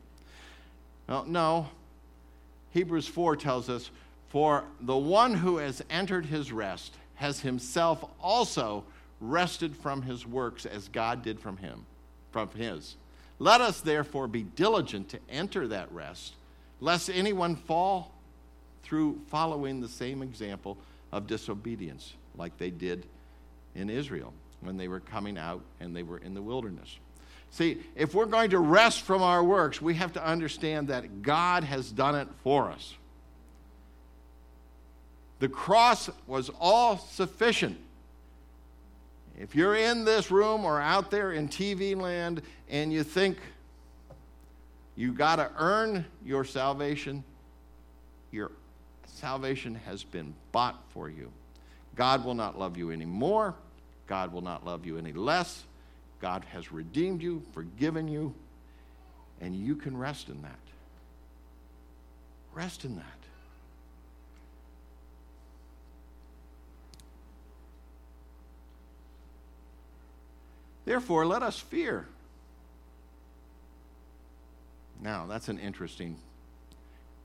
Well, 1.09 1.25
no. 1.25 1.67
Hebrews 2.71 3.07
4 3.09 3.35
tells 3.35 3.69
us 3.69 3.91
for 4.29 4.63
the 4.81 4.97
one 4.97 5.33
who 5.33 5.57
has 5.57 5.83
entered 5.89 6.25
his 6.25 6.51
rest 6.51 6.95
has 7.15 7.39
himself 7.39 8.05
also 8.21 8.83
rested 9.19 9.75
from 9.75 10.01
his 10.01 10.27
works 10.27 10.65
as 10.65 10.87
God 10.89 11.23
did 11.23 11.39
from 11.39 11.57
him, 11.57 11.85
from 12.31 12.49
his. 12.49 12.95
Let 13.39 13.61
us 13.61 13.81
therefore 13.81 14.27
be 14.27 14.43
diligent 14.43 15.09
to 15.09 15.19
enter 15.29 15.67
that 15.67 15.91
rest, 15.91 16.33
lest 16.79 17.09
anyone 17.09 17.55
fall 17.55 18.11
through 18.83 19.19
following 19.27 19.81
the 19.81 19.87
same 19.87 20.21
example 20.21 20.77
of 21.11 21.27
disobedience 21.27 22.13
like 22.35 22.57
they 22.57 22.69
did 22.69 23.05
in 23.75 23.89
Israel 23.89 24.33
when 24.61 24.77
they 24.77 24.87
were 24.87 24.99
coming 24.99 25.37
out 25.37 25.61
and 25.79 25.95
they 25.95 26.03
were 26.03 26.17
in 26.19 26.33
the 26.33 26.41
wilderness. 26.41 26.97
See, 27.51 27.79
if 27.95 28.13
we're 28.13 28.25
going 28.25 28.49
to 28.51 28.59
rest 28.59 29.01
from 29.01 29.21
our 29.21 29.43
works, 29.43 29.81
we 29.81 29.95
have 29.95 30.13
to 30.13 30.25
understand 30.25 30.89
that 30.89 31.21
God 31.21 31.63
has 31.63 31.91
done 31.91 32.15
it 32.15 32.27
for 32.43 32.69
us. 32.69 32.93
The 35.39 35.49
cross 35.49 36.09
was 36.25 36.49
all 36.59 36.97
sufficient. 36.97 37.77
If 39.39 39.55
you're 39.55 39.75
in 39.75 40.03
this 40.03 40.31
room 40.31 40.65
or 40.65 40.81
out 40.81 41.11
there 41.11 41.31
in 41.31 41.47
TV 41.47 41.95
land 41.95 42.41
and 42.69 42.91
you 42.91 43.03
think 43.03 43.37
you 44.95 45.13
got 45.13 45.35
to 45.35 45.51
earn 45.57 46.05
your 46.25 46.43
salvation, 46.43 47.23
your 48.31 48.51
salvation 49.05 49.75
has 49.85 50.03
been 50.03 50.33
bought 50.51 50.83
for 50.89 51.07
you. 51.07 51.31
God 51.95 52.25
will 52.25 52.33
not 52.33 52.57
love 52.57 52.77
you 52.77 52.91
anymore. 52.91 53.53
God 54.07 54.33
will 54.33 54.41
not 54.41 54.65
love 54.65 54.85
you 54.85 54.97
any 54.97 55.13
less. 55.13 55.63
God 56.19 56.43
has 56.51 56.71
redeemed 56.71 57.21
you, 57.21 57.43
forgiven 57.53 58.07
you, 58.07 58.33
and 59.39 59.55
you 59.55 59.75
can 59.75 59.95
rest 59.95 60.29
in 60.29 60.41
that. 60.41 60.59
Rest 62.53 62.85
in 62.85 62.95
that. 62.95 63.16
Therefore, 70.87 71.25
let 71.25 71.43
us 71.43 71.59
fear. 71.59 72.07
Now, 75.01 75.25
that's 75.27 75.49
an 75.49 75.59
interesting 75.59 76.15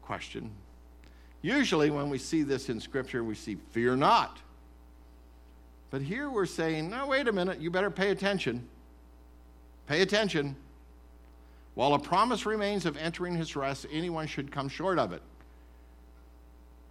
question. 0.03 0.51
Usually, 1.43 1.89
when 1.89 2.11
we 2.11 2.19
see 2.19 2.43
this 2.43 2.69
in 2.69 2.81
Scripture, 2.81 3.23
we 3.23 3.37
see 3.37 3.57
fear 3.71 3.95
not. 3.95 4.39
But 5.91 6.03
here 6.03 6.29
we're 6.29 6.45
saying, 6.45 6.91
no, 6.91 7.07
wait 7.07 7.29
a 7.29 7.33
minute, 7.33 7.61
you 7.61 7.71
better 7.71 7.89
pay 7.89 8.11
attention. 8.11 8.67
Pay 9.87 10.03
attention. 10.03 10.57
While 11.77 11.95
a 11.95 12.01
promise 12.01 12.45
remains 12.45 12.85
of 12.85 12.97
entering 12.97 13.37
his 13.37 13.55
rest, 13.55 13.87
anyone 13.93 14.27
should 14.27 14.51
come 14.51 14.69
short 14.69 14.99
of 14.99 15.13
it. 15.13 15.23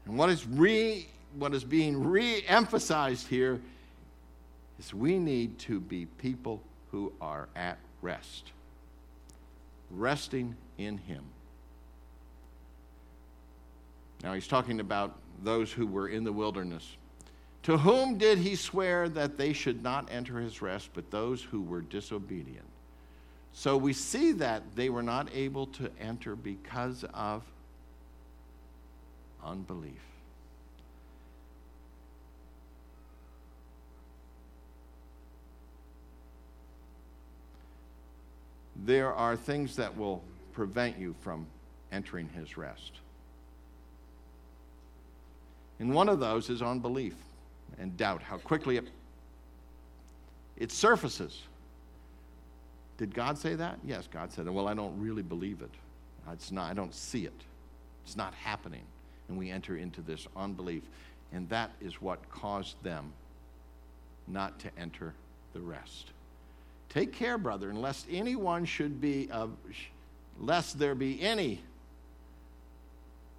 And 0.05 0.17
what 0.17 0.29
is, 0.29 0.47
re, 0.47 1.09
what 1.35 1.53
is 1.53 1.65
being 1.65 2.01
re 2.01 2.45
emphasized 2.47 3.27
here 3.27 3.59
is 4.81 4.93
we 4.93 5.19
need 5.19 5.59
to 5.59 5.79
be 5.79 6.07
people 6.17 6.61
who 6.89 7.13
are 7.21 7.47
at 7.55 7.77
rest, 8.01 8.51
resting 9.91 10.55
in 10.77 10.97
Him. 10.97 11.23
Now 14.23 14.33
he's 14.33 14.47
talking 14.47 14.79
about 14.79 15.17
those 15.43 15.71
who 15.71 15.85
were 15.85 16.07
in 16.07 16.23
the 16.23 16.33
wilderness. 16.33 16.97
To 17.63 17.77
whom 17.77 18.17
did 18.17 18.39
he 18.39 18.55
swear 18.55 19.07
that 19.09 19.37
they 19.37 19.53
should 19.53 19.83
not 19.83 20.09
enter 20.11 20.39
his 20.39 20.63
rest, 20.63 20.89
but 20.95 21.11
those 21.11 21.43
who 21.43 21.61
were 21.61 21.81
disobedient? 21.81 22.65
So 23.53 23.77
we 23.77 23.93
see 23.93 24.31
that 24.33 24.63
they 24.75 24.89
were 24.89 25.03
not 25.03 25.29
able 25.31 25.67
to 25.67 25.91
enter 25.99 26.35
because 26.35 27.05
of 27.13 27.43
unbelief. 29.43 30.10
There 38.75 39.13
are 39.13 39.35
things 39.35 39.75
that 39.75 39.95
will 39.97 40.23
prevent 40.53 40.97
you 40.97 41.15
from 41.21 41.45
entering 41.91 42.29
his 42.29 42.57
rest. 42.57 42.93
And 45.79 45.93
one 45.93 46.09
of 46.09 46.19
those 46.19 46.49
is 46.49 46.61
unbelief 46.61 47.15
and 47.79 47.95
doubt, 47.97 48.21
how 48.21 48.37
quickly 48.37 48.77
it, 48.77 48.87
it 50.57 50.71
surfaces. 50.71 51.41
Did 52.97 53.15
God 53.15 53.37
say 53.37 53.55
that? 53.55 53.79
Yes, 53.83 54.07
God 54.11 54.31
said 54.31 54.45
it. 54.45 54.53
Well, 54.53 54.67
I 54.67 54.75
don't 54.75 54.99
really 54.99 55.23
believe 55.23 55.61
it. 55.61 55.71
It's 56.31 56.51
not, 56.51 56.69
I 56.69 56.73
don't 56.73 56.93
see 56.93 57.25
it. 57.25 57.41
It's 58.05 58.15
not 58.15 58.33
happening. 58.35 58.83
And 59.27 59.37
we 59.37 59.49
enter 59.49 59.77
into 59.77 60.01
this 60.01 60.27
unbelief. 60.35 60.83
And 61.33 61.49
that 61.49 61.71
is 61.81 62.01
what 62.01 62.29
caused 62.29 62.81
them 62.83 63.11
not 64.27 64.59
to 64.59 64.69
enter 64.77 65.13
the 65.53 65.61
rest. 65.61 66.11
Take 66.93 67.13
care, 67.13 67.37
brethren, 67.37 67.81
lest 67.81 68.05
anyone 68.11 68.65
should 68.65 68.99
be, 68.99 69.29
uh, 69.31 69.47
lest 70.39 70.77
there 70.77 70.93
be 70.93 71.21
any 71.21 71.61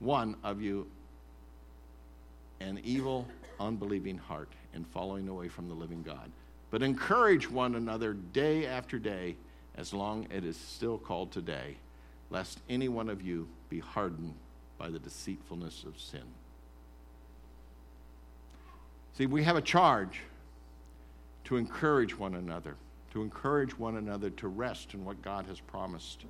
one 0.01 0.37
of 0.43 0.62
you 0.62 0.87
an 2.61 2.81
evil, 2.83 3.27
unbelieving 3.61 4.17
heart 4.17 4.49
and 4.73 4.87
following 4.87 5.29
away 5.29 5.49
from 5.49 5.69
the 5.69 5.75
living 5.75 6.03
God. 6.03 6.31
But 6.71 6.83
encourage 6.83 7.51
one 7.51 7.75
another 7.75 8.15
day 8.15 8.67
after 8.67 8.99
day, 8.99 9.37
as 9.77 9.93
long 9.93 10.27
as 10.31 10.38
it 10.38 10.45
is 10.45 10.57
still 10.57 10.97
called 10.97 11.31
today, 11.31 11.77
lest 12.31 12.61
any 12.71 12.88
one 12.88 13.11
of 13.11 13.21
you 13.21 13.49
be 13.69 13.81
hardened 13.81 14.35
by 14.79 14.88
the 14.88 14.99
deceitfulness 14.99 15.85
of 15.85 16.01
sin. 16.01 16.25
See, 19.19 19.27
we 19.27 19.43
have 19.45 19.57
a 19.57 19.62
charge 19.62 20.21
to 21.45 21.57
encourage 21.57 22.19
one 22.19 22.35
another, 22.35 22.77
to 23.12 23.22
encourage 23.22 23.79
one 23.79 23.96
another 23.96 24.31
to 24.31 24.48
rest 24.48 24.94
in 24.94 25.05
what 25.05 25.20
God 25.20 25.44
has 25.46 25.61
promised, 25.61 26.25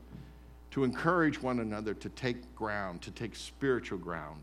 to 0.73 0.83
encourage 0.83 1.41
one 1.41 1.61
another 1.61 1.95
to 1.95 2.09
take 2.09 2.55
ground, 2.57 3.01
to 3.03 3.13
take 3.13 3.37
spiritual 3.37 3.99
ground, 3.99 4.43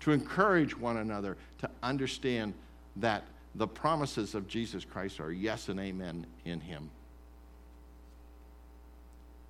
to 0.00 0.12
encourage 0.12 0.76
one 0.78 0.98
another 0.98 1.38
to 1.58 1.70
understand 1.82 2.52
that 2.96 3.24
the 3.54 3.66
promises 3.66 4.34
of 4.34 4.46
Jesus 4.46 4.84
Christ 4.84 5.20
are 5.20 5.32
yes 5.32 5.70
and 5.70 5.80
amen 5.80 6.26
in 6.44 6.60
Him, 6.60 6.90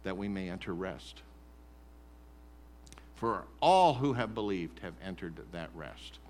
that 0.04 0.16
we 0.16 0.28
may 0.28 0.50
enter 0.50 0.74
rest. 0.74 1.22
For 3.16 3.42
all 3.60 3.94
who 3.94 4.12
have 4.12 4.36
believed 4.36 4.78
have 4.80 4.94
entered 5.04 5.34
that 5.50 5.70
rest. 5.74 6.20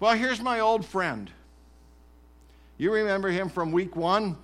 Well, 0.00 0.12
here's 0.12 0.42
my 0.42 0.60
old 0.60 0.84
friend. 0.84 1.30
You 2.76 2.92
remember 2.92 3.30
him 3.30 3.48
from 3.48 3.72
week 3.72 3.96
one? 3.96 4.36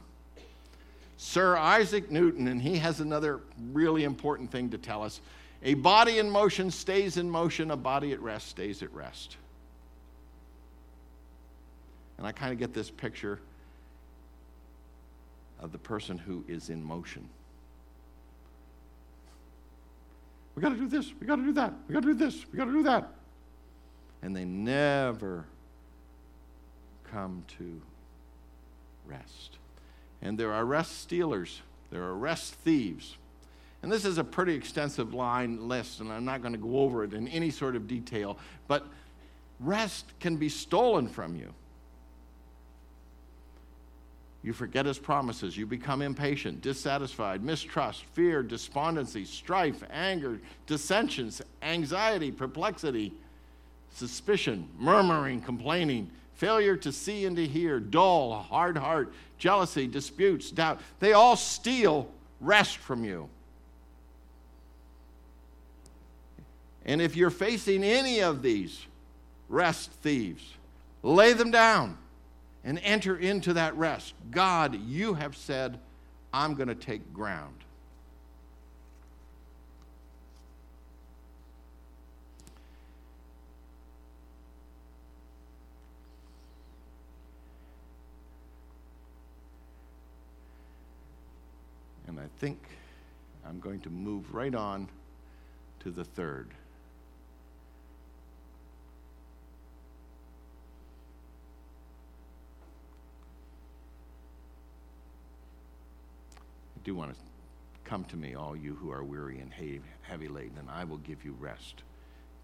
Sir 1.16 1.56
Isaac 1.56 2.10
Newton, 2.10 2.48
and 2.48 2.60
he 2.60 2.78
has 2.78 3.00
another 3.00 3.40
really 3.72 4.04
important 4.04 4.50
thing 4.50 4.70
to 4.70 4.78
tell 4.78 5.02
us. 5.02 5.20
A 5.62 5.74
body 5.74 6.18
in 6.18 6.30
motion 6.30 6.70
stays 6.70 7.16
in 7.16 7.30
motion, 7.30 7.70
a 7.70 7.76
body 7.76 8.12
at 8.12 8.20
rest 8.20 8.48
stays 8.48 8.82
at 8.82 8.92
rest. 8.92 9.36
And 12.18 12.26
I 12.26 12.32
kind 12.32 12.52
of 12.52 12.58
get 12.58 12.74
this 12.74 12.90
picture 12.90 13.40
of 15.60 15.72
the 15.72 15.78
person 15.78 16.18
who 16.18 16.44
is 16.46 16.68
in 16.68 16.84
motion. 16.84 17.28
We 20.54 20.62
got 20.62 20.70
to 20.70 20.76
do 20.76 20.86
this, 20.86 21.12
we 21.20 21.26
got 21.26 21.36
to 21.36 21.44
do 21.44 21.52
that, 21.52 21.72
we 21.88 21.94
got 21.94 22.02
to 22.02 22.08
do 22.08 22.14
this, 22.14 22.44
we 22.52 22.56
got 22.56 22.66
to 22.66 22.72
do 22.72 22.82
that. 22.84 23.08
And 24.22 24.36
they 24.36 24.44
never 24.44 25.46
come 27.10 27.44
to 27.58 27.80
rest. 29.06 29.58
And 30.24 30.38
there 30.38 30.52
are 30.52 30.64
rest 30.64 31.02
stealers, 31.02 31.60
there 31.90 32.02
are 32.02 32.14
rest 32.14 32.54
thieves. 32.54 33.16
And 33.82 33.92
this 33.92 34.06
is 34.06 34.16
a 34.16 34.24
pretty 34.24 34.54
extensive 34.54 35.12
line 35.12 35.68
list, 35.68 36.00
and 36.00 36.10
I'm 36.10 36.24
not 36.24 36.40
going 36.40 36.54
to 36.54 36.58
go 36.58 36.78
over 36.78 37.04
it 37.04 37.12
in 37.12 37.28
any 37.28 37.50
sort 37.50 37.76
of 37.76 37.86
detail, 37.86 38.38
but 38.66 38.86
rest 39.60 40.06
can 40.20 40.38
be 40.38 40.48
stolen 40.48 41.06
from 41.06 41.36
you. 41.36 41.52
You 44.42 44.52
forget 44.52 44.84
his 44.84 44.98
promises. 44.98 45.56
You 45.56 45.66
become 45.66 46.02
impatient, 46.02 46.60
dissatisfied, 46.60 47.42
mistrust, 47.42 48.04
fear, 48.12 48.42
despondency, 48.42 49.24
strife, 49.24 49.82
anger, 49.90 50.38
dissensions, 50.66 51.40
anxiety, 51.62 52.30
perplexity, 52.30 53.12
suspicion, 53.94 54.68
murmuring, 54.78 55.40
complaining, 55.40 56.10
failure 56.34 56.76
to 56.76 56.92
see 56.92 57.24
and 57.24 57.36
to 57.36 57.46
hear, 57.46 57.80
dull, 57.80 58.34
hard 58.34 58.76
heart, 58.76 59.12
jealousy, 59.38 59.86
disputes, 59.86 60.50
doubt. 60.50 60.80
They 61.00 61.12
all 61.12 61.36
steal 61.36 62.08
rest 62.40 62.78
from 62.78 63.04
you. 63.04 63.28
And 66.84 67.00
if 67.00 67.16
you're 67.16 67.30
facing 67.30 67.82
any 67.82 68.20
of 68.20 68.42
these 68.42 68.86
rest 69.48 69.90
thieves, 69.90 70.42
lay 71.02 71.32
them 71.32 71.50
down 71.50 71.96
and 72.62 72.78
enter 72.82 73.16
into 73.16 73.54
that 73.54 73.76
rest. 73.76 74.14
God, 74.30 74.74
you 74.74 75.14
have 75.14 75.36
said, 75.36 75.78
I'm 76.32 76.54
going 76.54 76.68
to 76.68 76.74
take 76.74 77.12
ground. 77.12 77.63
And 92.16 92.22
I 92.22 92.28
think 92.38 92.62
I'm 93.44 93.58
going 93.58 93.80
to 93.80 93.90
move 93.90 94.32
right 94.32 94.54
on 94.54 94.86
to 95.80 95.90
the 95.90 96.04
third. 96.04 96.48
I 106.76 106.80
do 106.84 106.94
want 106.94 107.12
to 107.12 107.16
come 107.82 108.04
to 108.04 108.16
me, 108.16 108.36
all 108.36 108.54
you 108.54 108.76
who 108.76 108.92
are 108.92 109.02
weary 109.02 109.40
and 109.40 109.52
heavy 110.02 110.28
laden, 110.28 110.58
and 110.58 110.70
I 110.70 110.84
will 110.84 110.98
give 110.98 111.24
you 111.24 111.34
rest. 111.40 111.82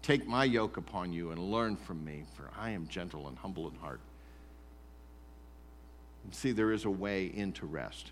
Take 0.01 0.27
my 0.27 0.43
yoke 0.43 0.75
upon 0.75 1.13
you 1.13 1.31
and 1.31 1.39
learn 1.39 1.77
from 1.77 2.03
me, 2.03 2.25
for 2.35 2.49
I 2.59 2.71
am 2.71 2.89
gentle 2.89 3.29
and 3.29 3.37
humble 3.37 3.69
in 3.69 3.75
heart. 3.75 4.01
And 6.25 6.35
see, 6.35 6.51
there 6.51 6.73
is 6.73 6.83
a 6.83 6.89
way 6.89 7.31
into 7.33 7.65
rest. 7.65 8.11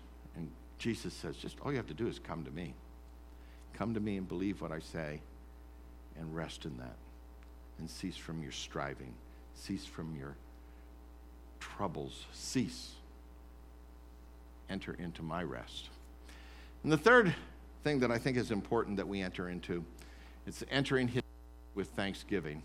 Jesus 0.80 1.12
says, 1.12 1.36
just 1.36 1.58
all 1.60 1.70
you 1.70 1.76
have 1.76 1.86
to 1.88 1.94
do 1.94 2.08
is 2.08 2.18
come 2.18 2.42
to 2.42 2.50
me. 2.50 2.72
Come 3.74 3.92
to 3.92 4.00
me 4.00 4.16
and 4.16 4.26
believe 4.26 4.62
what 4.62 4.72
I 4.72 4.78
say 4.78 5.20
and 6.18 6.34
rest 6.34 6.64
in 6.64 6.76
that. 6.78 6.96
And 7.78 7.88
cease 7.88 8.16
from 8.16 8.42
your 8.42 8.50
striving, 8.50 9.12
cease 9.54 9.84
from 9.84 10.16
your 10.18 10.36
troubles, 11.60 12.24
cease. 12.32 12.92
Enter 14.70 14.94
into 14.98 15.22
my 15.22 15.42
rest. 15.42 15.90
And 16.82 16.90
the 16.90 16.98
third 16.98 17.34
thing 17.84 18.00
that 18.00 18.10
I 18.10 18.16
think 18.16 18.38
is 18.38 18.50
important 18.50 18.96
that 18.96 19.06
we 19.06 19.20
enter 19.20 19.50
into 19.50 19.84
is 20.46 20.64
entering 20.70 21.08
his 21.08 21.22
with 21.74 21.88
thanksgiving. 21.88 22.62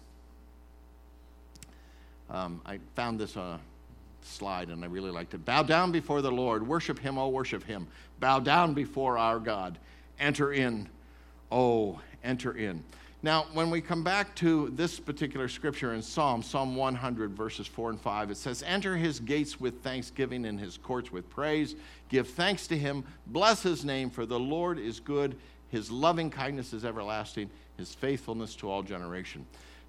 Um, 2.30 2.62
I 2.66 2.80
found 2.96 3.20
this 3.20 3.36
on 3.36 3.60
slide, 4.26 4.70
and 4.70 4.84
I 4.84 4.88
really 4.88 5.12
liked 5.12 5.34
it. 5.34 5.46
Bow 5.46 5.64
down 5.64 5.92
before 5.92 6.22
the 6.22 6.32
Lord. 6.32 6.68
Worship 6.68 7.00
him, 7.00 7.18
oh, 7.18 7.30
worship 7.30 7.64
him. 7.64 7.88
Bow 8.20 8.40
down 8.40 8.74
before 8.74 9.18
our 9.18 9.40
God. 9.40 9.78
Enter 10.20 10.54
in, 10.54 10.90
oh, 11.52 12.00
enter 12.24 12.54
in. 12.54 12.84
Now, 13.26 13.48
when 13.54 13.72
we 13.72 13.82
come 13.82 14.04
back 14.04 14.36
to 14.36 14.70
this 14.76 15.00
particular 15.00 15.48
scripture 15.48 15.96
in 15.96 16.02
Psalm, 16.04 16.44
Psalm 16.44 16.76
100, 16.76 17.36
verses 17.36 17.66
4 17.66 17.90
and 17.90 18.00
5, 18.00 18.30
it 18.30 18.38
says, 18.38 18.62
Enter 18.62 18.96
his 18.96 19.20
gates 19.20 19.60
with 19.60 19.82
thanksgiving 19.82 20.46
and 20.46 20.60
his 20.60 20.78
courts 20.78 21.12
with 21.12 21.28
praise. 21.28 21.76
Give 22.10 22.28
thanks 22.28 22.68
to 22.68 22.78
him. 22.78 23.04
Bless 23.26 23.64
his 23.64 23.84
name, 23.84 24.12
for 24.12 24.28
the 24.28 24.40
Lord 24.40 24.78
is 24.78 25.00
good. 25.00 25.36
His 25.70 25.90
loving 25.90 26.30
kindness 26.30 26.72
is 26.72 26.86
everlasting, 26.86 27.50
his 27.78 27.96
faithfulness 27.96 28.56
to 28.58 28.70
all 28.70 28.84
generation. 28.84 29.46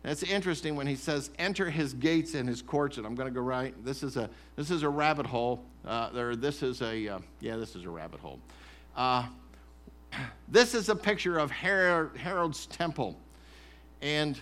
That's 0.07 0.23
interesting 0.23 0.77
when 0.77 0.87
he 0.87 0.95
says, 0.95 1.31
enter 1.37 1.69
his 1.69 1.93
gates 1.93 2.35
and 2.35 2.49
his 2.49 2.63
courts. 2.63 2.97
And 2.97 3.05
I'm 3.05 3.17
going 3.17 3.27
to 3.27 3.35
go 3.35 3.41
right. 3.41 3.75
This 3.85 4.05
is 4.05 4.17
a, 4.17 4.31
this 4.55 4.71
is 4.71 4.85
a 4.85 4.89
rabbit 4.89 5.27
hole. 5.27 5.65
Uh, 5.85 6.11
there, 6.11 6.37
this 6.37 6.63
is 6.63 6.81
a, 6.81 7.09
uh, 7.09 7.19
yeah, 7.41 7.57
this 7.57 7.75
is 7.75 7.85
a 7.85 7.91
rabbit 7.91 8.21
hole. 8.21 8.39
Uh, 8.97 9.27
this 10.49 10.75
is 10.75 10.91
a 10.91 10.95
picture 10.95 11.39
of 11.39 11.51
Herod, 11.51 12.17
Herod's 12.17 12.67
temple. 12.67 13.17
And 14.01 14.39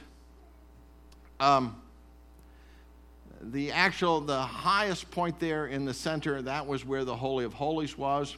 um, 1.40 1.80
the 3.40 3.72
actual, 3.72 4.20
the 4.20 4.42
highest 4.42 5.10
point 5.10 5.40
there 5.40 5.68
in 5.68 5.86
the 5.86 5.94
center, 5.94 6.42
that 6.42 6.66
was 6.66 6.84
where 6.84 7.06
the 7.06 7.16
Holy 7.16 7.46
of 7.46 7.54
Holies 7.54 7.96
was. 7.96 8.36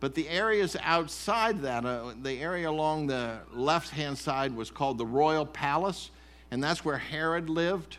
But 0.00 0.16
the 0.16 0.28
areas 0.28 0.76
outside 0.82 1.62
that, 1.62 1.84
uh, 1.84 2.14
the 2.20 2.40
area 2.40 2.68
along 2.68 3.06
the 3.06 3.38
left 3.52 3.90
hand 3.90 4.18
side 4.18 4.52
was 4.56 4.68
called 4.68 4.98
the 4.98 5.06
Royal 5.06 5.46
Palace 5.46 6.10
and 6.50 6.62
that's 6.62 6.84
where 6.84 6.98
Herod 6.98 7.48
lived. 7.50 7.98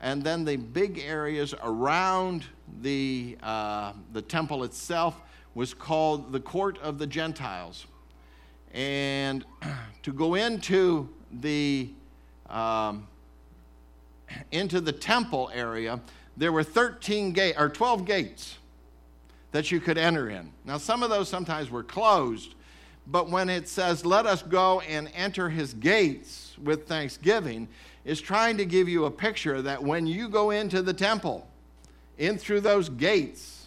And 0.00 0.22
then 0.22 0.44
the 0.44 0.56
big 0.56 0.98
areas 0.98 1.54
around 1.62 2.44
the, 2.82 3.36
uh, 3.42 3.92
the 4.12 4.22
temple 4.22 4.64
itself 4.64 5.20
was 5.54 5.74
called 5.74 6.30
the 6.30 6.40
court 6.40 6.78
of 6.78 6.98
the 6.98 7.06
Gentiles. 7.06 7.86
And 8.72 9.44
to 10.02 10.12
go 10.12 10.34
into 10.34 11.08
the, 11.32 11.90
um, 12.48 13.08
into 14.52 14.80
the 14.80 14.92
temple 14.92 15.50
area, 15.52 16.00
there 16.36 16.52
were 16.52 16.62
13 16.62 17.32
gates 17.32 17.58
or 17.58 17.68
12 17.68 18.04
gates. 18.04 18.58
that 19.50 19.72
you 19.72 19.80
could 19.80 19.96
enter 19.96 20.28
in. 20.28 20.52
Now, 20.64 20.76
some 20.76 21.02
of 21.02 21.08
those 21.08 21.28
sometimes 21.28 21.70
were 21.70 21.82
closed, 21.82 22.54
but 23.10 23.30
when 23.30 23.48
it 23.48 23.68
says, 23.68 24.04
let 24.04 24.26
us 24.26 24.42
go 24.42 24.80
and 24.80 25.10
enter 25.14 25.48
his 25.48 25.72
gates 25.74 26.54
with 26.62 26.86
thanksgiving, 26.86 27.68
is 28.04 28.20
trying 28.20 28.56
to 28.58 28.66
give 28.66 28.88
you 28.88 29.06
a 29.06 29.10
picture 29.10 29.62
that 29.62 29.82
when 29.82 30.06
you 30.06 30.28
go 30.28 30.50
into 30.50 30.82
the 30.82 30.92
temple, 30.92 31.46
in 32.18 32.36
through 32.36 32.60
those 32.60 32.88
gates, 32.88 33.66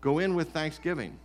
go 0.00 0.18
in 0.18 0.34
with 0.34 0.50
thanksgiving. 0.50 1.18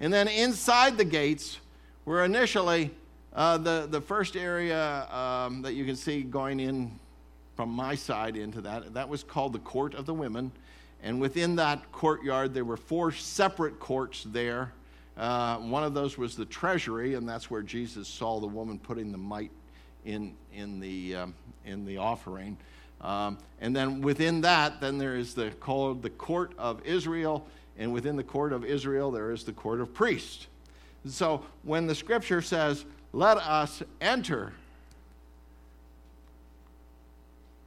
And 0.00 0.12
then 0.12 0.28
inside 0.28 0.98
the 0.98 1.04
gates 1.04 1.58
were 2.04 2.24
initially 2.24 2.90
uh, 3.32 3.56
the, 3.58 3.86
the 3.88 4.00
first 4.00 4.36
area 4.36 5.06
um, 5.10 5.62
that 5.62 5.74
you 5.74 5.84
can 5.84 5.96
see 5.96 6.22
going 6.22 6.60
in 6.60 6.90
from 7.56 7.70
my 7.70 7.94
side 7.94 8.36
into 8.36 8.60
that, 8.60 8.92
that 8.94 9.08
was 9.08 9.22
called 9.22 9.52
the 9.52 9.58
Court 9.60 9.94
of 9.94 10.04
the 10.04 10.14
Women. 10.14 10.52
And 11.02 11.20
within 11.20 11.56
that 11.56 11.92
courtyard, 11.92 12.54
there 12.54 12.64
were 12.64 12.76
four 12.76 13.12
separate 13.12 13.78
courts 13.80 14.24
there. 14.24 14.72
Uh, 15.16 15.58
one 15.58 15.84
of 15.84 15.94
those 15.94 16.16
was 16.16 16.36
the 16.36 16.44
treasury, 16.44 17.14
and 17.14 17.28
that's 17.28 17.50
where 17.50 17.62
Jesus 17.62 18.08
saw 18.08 18.40
the 18.40 18.46
woman 18.46 18.78
putting 18.78 19.12
the 19.12 19.18
mite 19.18 19.50
in, 20.04 20.34
in, 20.54 20.80
the, 20.80 21.14
um, 21.16 21.34
in 21.64 21.84
the 21.84 21.98
offering. 21.98 22.56
Um, 23.00 23.38
and 23.60 23.74
then 23.74 24.00
within 24.00 24.40
that, 24.42 24.80
then 24.80 24.98
there 24.98 25.16
is 25.16 25.34
the 25.34 25.50
called 25.60 26.02
the 26.02 26.10
court 26.10 26.52
of 26.56 26.84
Israel, 26.86 27.46
and 27.78 27.92
within 27.92 28.16
the 28.16 28.24
court 28.24 28.52
of 28.52 28.64
Israel, 28.64 29.10
there 29.10 29.32
is 29.32 29.44
the 29.44 29.52
court 29.52 29.80
of 29.80 29.92
priests. 29.92 30.46
So 31.06 31.44
when 31.64 31.86
the 31.86 31.94
scripture 31.94 32.40
says, 32.40 32.84
let 33.12 33.36
us 33.38 33.82
enter 34.00 34.52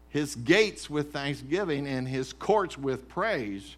his 0.09 0.35
gates 0.35 0.89
with 0.89 1.11
thanksgiving 1.11 1.85
and 1.85 2.07
his 2.07 2.31
courts 2.31 2.77
with 2.77 3.09
praise. 3.09 3.75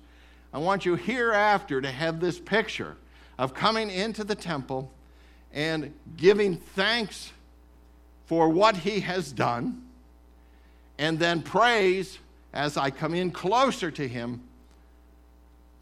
I 0.54 0.60
want 0.60 0.86
you 0.86 0.96
hereafter 0.96 1.82
to 1.82 1.92
have 1.92 2.20
this 2.20 2.40
picture 2.40 2.96
of 3.38 3.54
coming 3.54 3.90
into 3.90 4.24
the 4.24 4.36
temple 4.36 4.92
and 5.54 5.94
giving 6.16 6.58
thanks 6.58 7.32
for 8.26 8.50
what 8.50 8.78
he 8.78 9.00
has 9.00 9.32
done, 9.32 9.82
and 10.98 11.18
then 11.18 11.42
praise 11.42 12.20
as 12.54 12.76
I 12.76 12.90
come 12.90 13.14
in 13.14 13.32
closer 13.32 13.90
to 13.92 14.08
him 14.08 14.42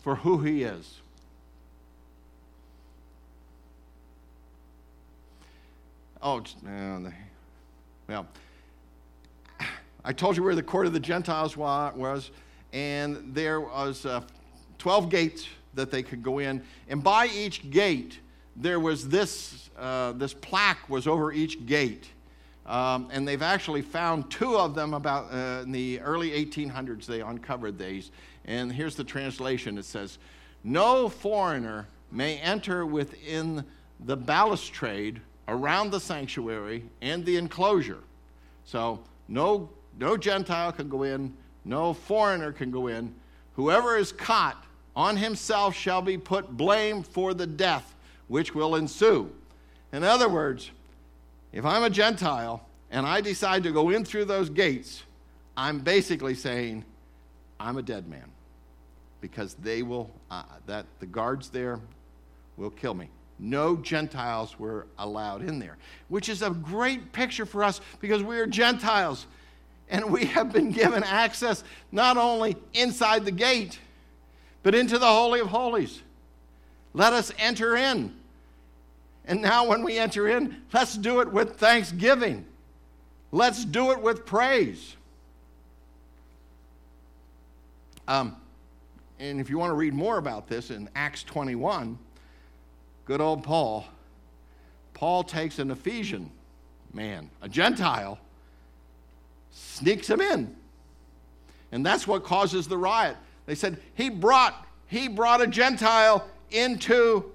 for 0.02 0.16
who 0.16 0.40
he 0.40 0.64
is. 0.64 1.02
Oh, 6.22 6.44
well, 8.08 8.28
I 10.04 10.14
told 10.14 10.38
you 10.38 10.44
where 10.44 10.56
the 10.56 10.64
court 10.64 10.86
of 10.86 10.94
the 10.94 11.00
Gentiles 11.00 11.58
was, 11.58 12.30
and 12.74 13.34
there 13.34 13.62
was 13.62 14.06
uh, 14.06 14.22
12 14.78 15.10
gates 15.10 15.48
that 15.76 15.92
they 15.92 16.04
could 16.04 16.24
go 16.24 16.40
in. 16.40 16.62
And 16.90 17.04
by 17.04 17.28
each 17.28 17.70
gate, 17.70 18.20
there 18.56 18.80
was 18.80 19.08
this, 19.08 19.70
uh, 19.78 20.14
this 20.14 20.34
plaque 20.34 20.90
was 20.90 21.08
over 21.08 21.32
each 21.32 21.66
gate. 21.66 22.10
Um, 22.66 23.10
and 23.12 23.28
they've 23.28 23.42
actually 23.42 23.84
found 23.84 24.32
two 24.32 24.58
of 24.58 24.74
them 24.74 24.94
about 24.94 25.32
uh, 25.32 25.62
in 25.64 25.72
the 25.72 26.00
early 26.02 26.32
1800s. 26.32 27.06
They 27.06 27.22
uncovered 27.22 27.78
these. 27.78 28.12
And 28.46 28.72
here's 28.72 28.96
the 28.96 29.04
translation 29.04 29.78
it 29.78 29.86
says, 29.86 30.18
No 30.64 31.08
foreigner 31.10 31.88
may 32.12 32.38
enter 32.38 32.86
within 32.86 33.64
the 34.06 34.18
balustrade 34.18 35.22
around 35.48 35.92
the 35.92 36.00
sanctuary 36.00 36.86
and 37.02 37.24
the 37.26 37.38
enclosure. 37.38 38.02
So 38.64 39.00
no, 39.28 39.70
no 40.00 40.18
Gentile 40.18 40.72
can 40.72 40.90
go 40.90 41.04
in, 41.04 41.36
no 41.66 41.94
foreigner 41.94 42.52
can 42.52 42.72
go 42.72 42.88
in. 42.88 43.14
Whoever 43.54 43.96
is 43.96 44.12
caught 44.12 44.66
on 44.96 45.18
himself 45.18 45.76
shall 45.76 46.02
be 46.02 46.18
put 46.18 46.56
blame 46.56 47.04
for 47.04 47.34
the 47.34 47.48
death 47.48 47.96
which 48.28 48.56
will 48.56 48.76
ensue. 48.76 49.30
In 49.92 50.04
other 50.04 50.30
words, 50.30 50.72
if 51.52 51.66
I'm 51.66 51.84
a 51.84 51.90
Gentile 51.90 52.66
and 52.92 53.06
I 53.06 53.22
decide 53.22 53.64
to 53.64 53.72
go 53.72 53.90
in 53.90 54.06
through 54.06 54.26
those 54.26 54.50
gates, 54.50 55.04
I'm 55.58 55.80
basically 55.80 56.36
saying 56.36 56.86
I'm 57.60 57.78
a 57.78 57.82
dead 57.82 58.08
man 58.08 58.32
because 59.22 59.56
they 59.56 59.84
will, 59.84 60.12
uh, 60.30 60.44
that 60.66 60.86
the 61.00 61.06
guards 61.06 61.50
there 61.50 61.80
will 62.58 62.70
kill 62.70 62.94
me. 62.94 63.10
No 63.38 63.76
Gentiles 63.76 64.58
were 64.60 64.88
allowed 64.98 65.44
in 65.44 65.60
there, 65.60 65.78
which 66.08 66.30
is 66.30 66.42
a 66.42 66.50
great 66.50 67.12
picture 67.12 67.46
for 67.46 67.64
us 67.64 67.82
because 68.00 68.24
we 68.24 68.38
are 68.38 68.48
Gentiles 68.48 69.28
and 69.90 70.12
we 70.12 70.26
have 70.26 70.52
been 70.52 70.72
given 70.72 71.04
access 71.04 71.64
not 71.92 72.18
only 72.18 72.56
inside 72.74 73.26
the 73.26 73.32
gate, 73.32 73.80
but 74.66 74.74
into 74.74 74.98
the 74.98 75.06
Holy 75.06 75.40
of 75.40 75.48
Holies. 75.48 76.02
Let 76.96 77.14
us 77.14 77.32
enter 77.38 77.76
in. 77.76 78.12
And 79.26 79.40
now, 79.40 79.68
when 79.68 79.84
we 79.84 80.00
enter 80.00 80.28
in, 80.28 80.58
let's 80.74 80.98
do 80.98 81.20
it 81.20 81.32
with 81.32 81.58
thanksgiving. 81.58 82.44
Let's 83.32 83.64
do 83.64 83.92
it 83.92 84.02
with 84.02 84.26
praise. 84.26 84.96
Um, 88.08 88.38
and 89.20 89.40
if 89.40 89.52
you 89.52 89.60
want 89.60 89.70
to 89.70 89.76
read 89.76 89.94
more 89.94 90.18
about 90.18 90.48
this 90.48 90.72
in 90.72 90.90
Acts 90.96 91.22
21, 91.22 92.00
good 93.06 93.22
old 93.22 93.44
Paul, 93.44 93.86
Paul 94.96 95.24
takes 95.24 95.60
an 95.60 95.70
Ephesian 95.70 96.32
man, 96.92 97.30
a 97.44 97.48
Gentile, 97.48 98.18
sneaks 99.52 100.10
him 100.10 100.22
in. 100.22 100.56
And 101.72 101.86
that's 101.86 102.08
what 102.08 102.24
causes 102.24 102.68
the 102.68 102.80
riot. 102.80 103.18
They 103.46 103.56
said 103.56 103.80
he 103.94 104.10
brought 104.10 104.66
he 104.88 105.08
brought 105.08 105.42
a 105.42 105.48
Gentile 105.48 106.28
into 106.52 107.32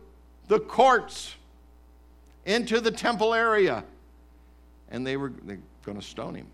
the 0.48 0.60
courts, 0.60 1.34
into 2.46 2.80
the 2.80 2.90
temple 2.90 3.34
area. 3.34 3.84
And 4.90 5.06
they 5.06 5.16
were 5.16 5.28
going 5.28 5.98
to 5.98 6.04
stone 6.04 6.34
him 6.34 6.46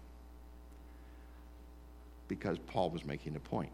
because 2.29 2.59
Paul 2.59 2.91
was 2.91 3.05
making 3.05 3.37
a 3.37 3.41
point. 3.41 3.71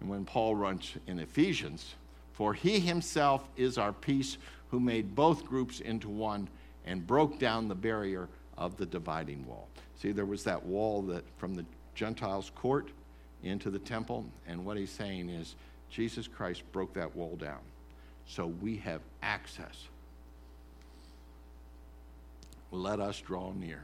And 0.00 0.10
when 0.10 0.24
Paul 0.24 0.54
runs 0.54 0.92
in 1.06 1.18
Ephesians, 1.18 1.94
for 2.32 2.52
he 2.52 2.78
himself 2.80 3.48
is 3.56 3.78
our 3.78 3.92
peace, 3.92 4.38
who 4.70 4.80
made 4.80 5.14
both 5.14 5.46
groups 5.46 5.80
into 5.80 6.08
one 6.08 6.48
and 6.86 7.06
broke 7.06 7.38
down 7.38 7.68
the 7.68 7.74
barrier 7.74 8.28
of 8.56 8.76
the 8.76 8.86
dividing 8.86 9.46
wall. 9.46 9.68
See, 9.96 10.12
there 10.12 10.26
was 10.26 10.44
that 10.44 10.64
wall 10.64 11.02
that 11.02 11.24
from 11.38 11.54
the 11.54 11.64
Gentiles' 11.94 12.50
court 12.54 12.90
into 13.42 13.70
the 13.70 13.78
temple, 13.78 14.26
and 14.46 14.64
what 14.64 14.76
he's 14.76 14.90
saying 14.90 15.28
is 15.28 15.54
Jesus 15.90 16.26
Christ 16.26 16.62
broke 16.72 16.94
that 16.94 17.14
wall 17.14 17.36
down. 17.36 17.60
So 18.26 18.46
we 18.46 18.76
have 18.78 19.00
access. 19.22 19.88
Let 22.70 23.00
us 23.00 23.20
draw 23.20 23.52
near. 23.52 23.82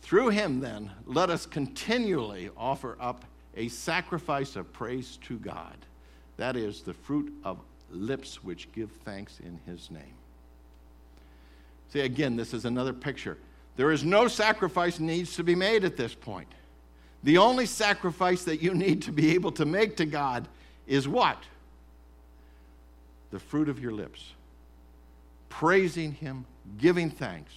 Through 0.00 0.28
him, 0.28 0.60
then, 0.60 0.90
let 1.04 1.30
us 1.30 1.46
continually 1.46 2.50
offer 2.56 2.96
up 3.00 3.24
a 3.56 3.68
sacrifice 3.68 4.54
of 4.54 4.72
praise 4.72 5.18
to 5.24 5.38
God. 5.38 5.76
That 6.36 6.56
is 6.56 6.82
the 6.82 6.94
fruit 6.94 7.32
of 7.42 7.58
lips 7.90 8.44
which 8.44 8.70
give 8.72 8.90
thanks 9.04 9.40
in 9.40 9.58
his 9.66 9.90
name. 9.90 10.14
See, 11.92 12.00
again, 12.00 12.36
this 12.36 12.52
is 12.52 12.64
another 12.64 12.92
picture. 12.92 13.38
There 13.76 13.92
is 13.92 14.04
no 14.04 14.28
sacrifice 14.28 14.98
needs 14.98 15.36
to 15.36 15.44
be 15.44 15.54
made 15.54 15.84
at 15.84 15.96
this 15.96 16.14
point. 16.14 16.48
The 17.22 17.38
only 17.38 17.66
sacrifice 17.66 18.44
that 18.44 18.62
you 18.62 18.74
need 18.74 19.02
to 19.02 19.12
be 19.12 19.34
able 19.34 19.52
to 19.52 19.64
make 19.64 19.96
to 19.96 20.06
God 20.06 20.48
is 20.86 21.08
what? 21.08 21.42
The 23.30 23.38
fruit 23.38 23.68
of 23.68 23.80
your 23.80 23.92
lips. 23.92 24.32
Praising 25.48 26.12
him, 26.12 26.44
giving 26.78 27.10
thanks. 27.10 27.52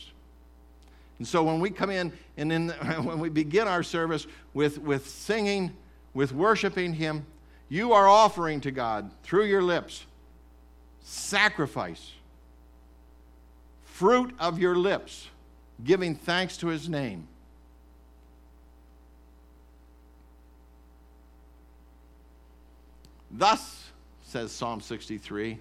And 1.19 1.27
so 1.27 1.43
when 1.43 1.59
we 1.59 1.69
come 1.69 1.89
in 1.89 2.11
and 2.37 2.51
in, 2.51 2.69
when 3.03 3.19
we 3.19 3.29
begin 3.29 3.67
our 3.67 3.83
service 3.83 4.25
with, 4.53 4.79
with 4.79 5.07
singing, 5.07 5.75
with 6.13 6.33
worshiping 6.33 6.93
Him, 6.93 7.25
you 7.67 7.93
are 7.93 8.07
offering 8.07 8.61
to 8.61 8.71
God 8.71 9.11
through 9.23 9.45
your 9.45 9.61
lips 9.61 10.05
sacrifice, 11.01 12.11
fruit 13.99 14.33
of 14.39 14.57
your 14.57 14.75
lips, 14.75 15.27
giving 15.83 16.15
thanks 16.15 16.55
to 16.57 16.67
His 16.67 16.87
name. 16.87 17.27
Thus, 23.29 23.91
says 24.23 24.51
Psalm 24.51 24.81
63, 24.81 25.59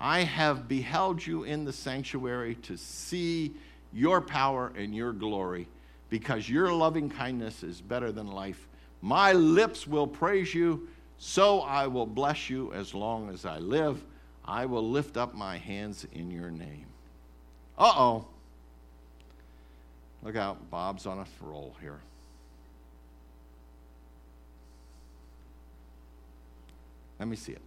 I 0.00 0.20
have 0.20 0.68
beheld 0.68 1.26
you 1.26 1.44
in 1.44 1.64
the 1.64 1.72
sanctuary 1.72 2.56
to 2.56 2.76
see 2.76 3.54
your 3.92 4.20
power 4.20 4.72
and 4.76 4.94
your 4.94 5.12
glory, 5.12 5.66
because 6.10 6.48
your 6.48 6.72
loving 6.72 7.08
kindness 7.08 7.62
is 7.62 7.80
better 7.80 8.12
than 8.12 8.28
life 8.28 8.68
my 9.02 9.32
lips 9.32 9.86
will 9.86 10.06
praise 10.06 10.54
you, 10.54 10.88
so 11.18 11.60
I 11.60 11.86
will 11.86 12.06
bless 12.06 12.50
you 12.50 12.72
as 12.72 12.94
long 12.94 13.30
as 13.30 13.46
I 13.46 13.58
live. 13.58 14.04
I 14.44 14.66
will 14.66 14.86
lift 14.88 15.16
up 15.16 15.34
my 15.34 15.56
hands 15.56 16.06
in 16.12 16.30
your 16.30 16.50
name. 16.50 16.89
Uh 17.80 17.92
oh. 17.96 18.24
Look 20.22 20.36
out, 20.36 20.70
Bob's 20.70 21.06
on 21.06 21.18
a 21.18 21.24
roll 21.40 21.74
here. 21.80 21.98
Let 27.18 27.26
me 27.26 27.36
see 27.36 27.52
it. 27.52 27.62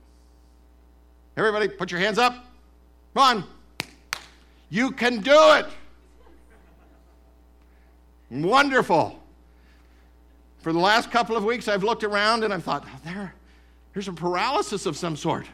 Everybody, 1.36 1.68
put 1.68 1.89
your 1.89 1.99
hands 1.99 2.20
up. 2.20 2.34
Come 3.16 3.24
on. 3.24 3.43
You 4.70 4.91
can 4.91 5.22
do 5.22 5.53
it. 5.53 5.66
Wonderful. 8.30 9.20
For 10.59 10.74
the 10.74 10.80
last 10.80 11.09
couple 11.09 11.36
of 11.36 11.43
weeks, 11.43 11.68
I've 11.68 11.84
looked 11.84 12.03
around 12.03 12.43
and 12.43 12.53
I've 12.53 12.64
thought, 12.64 12.84
oh, 12.86 12.99
there, 13.03 13.34
there's 13.93 14.07
a 14.07 14.14
paralysis 14.14 14.86
of 14.86 14.95
some 14.95 15.16
sort. 15.16 15.47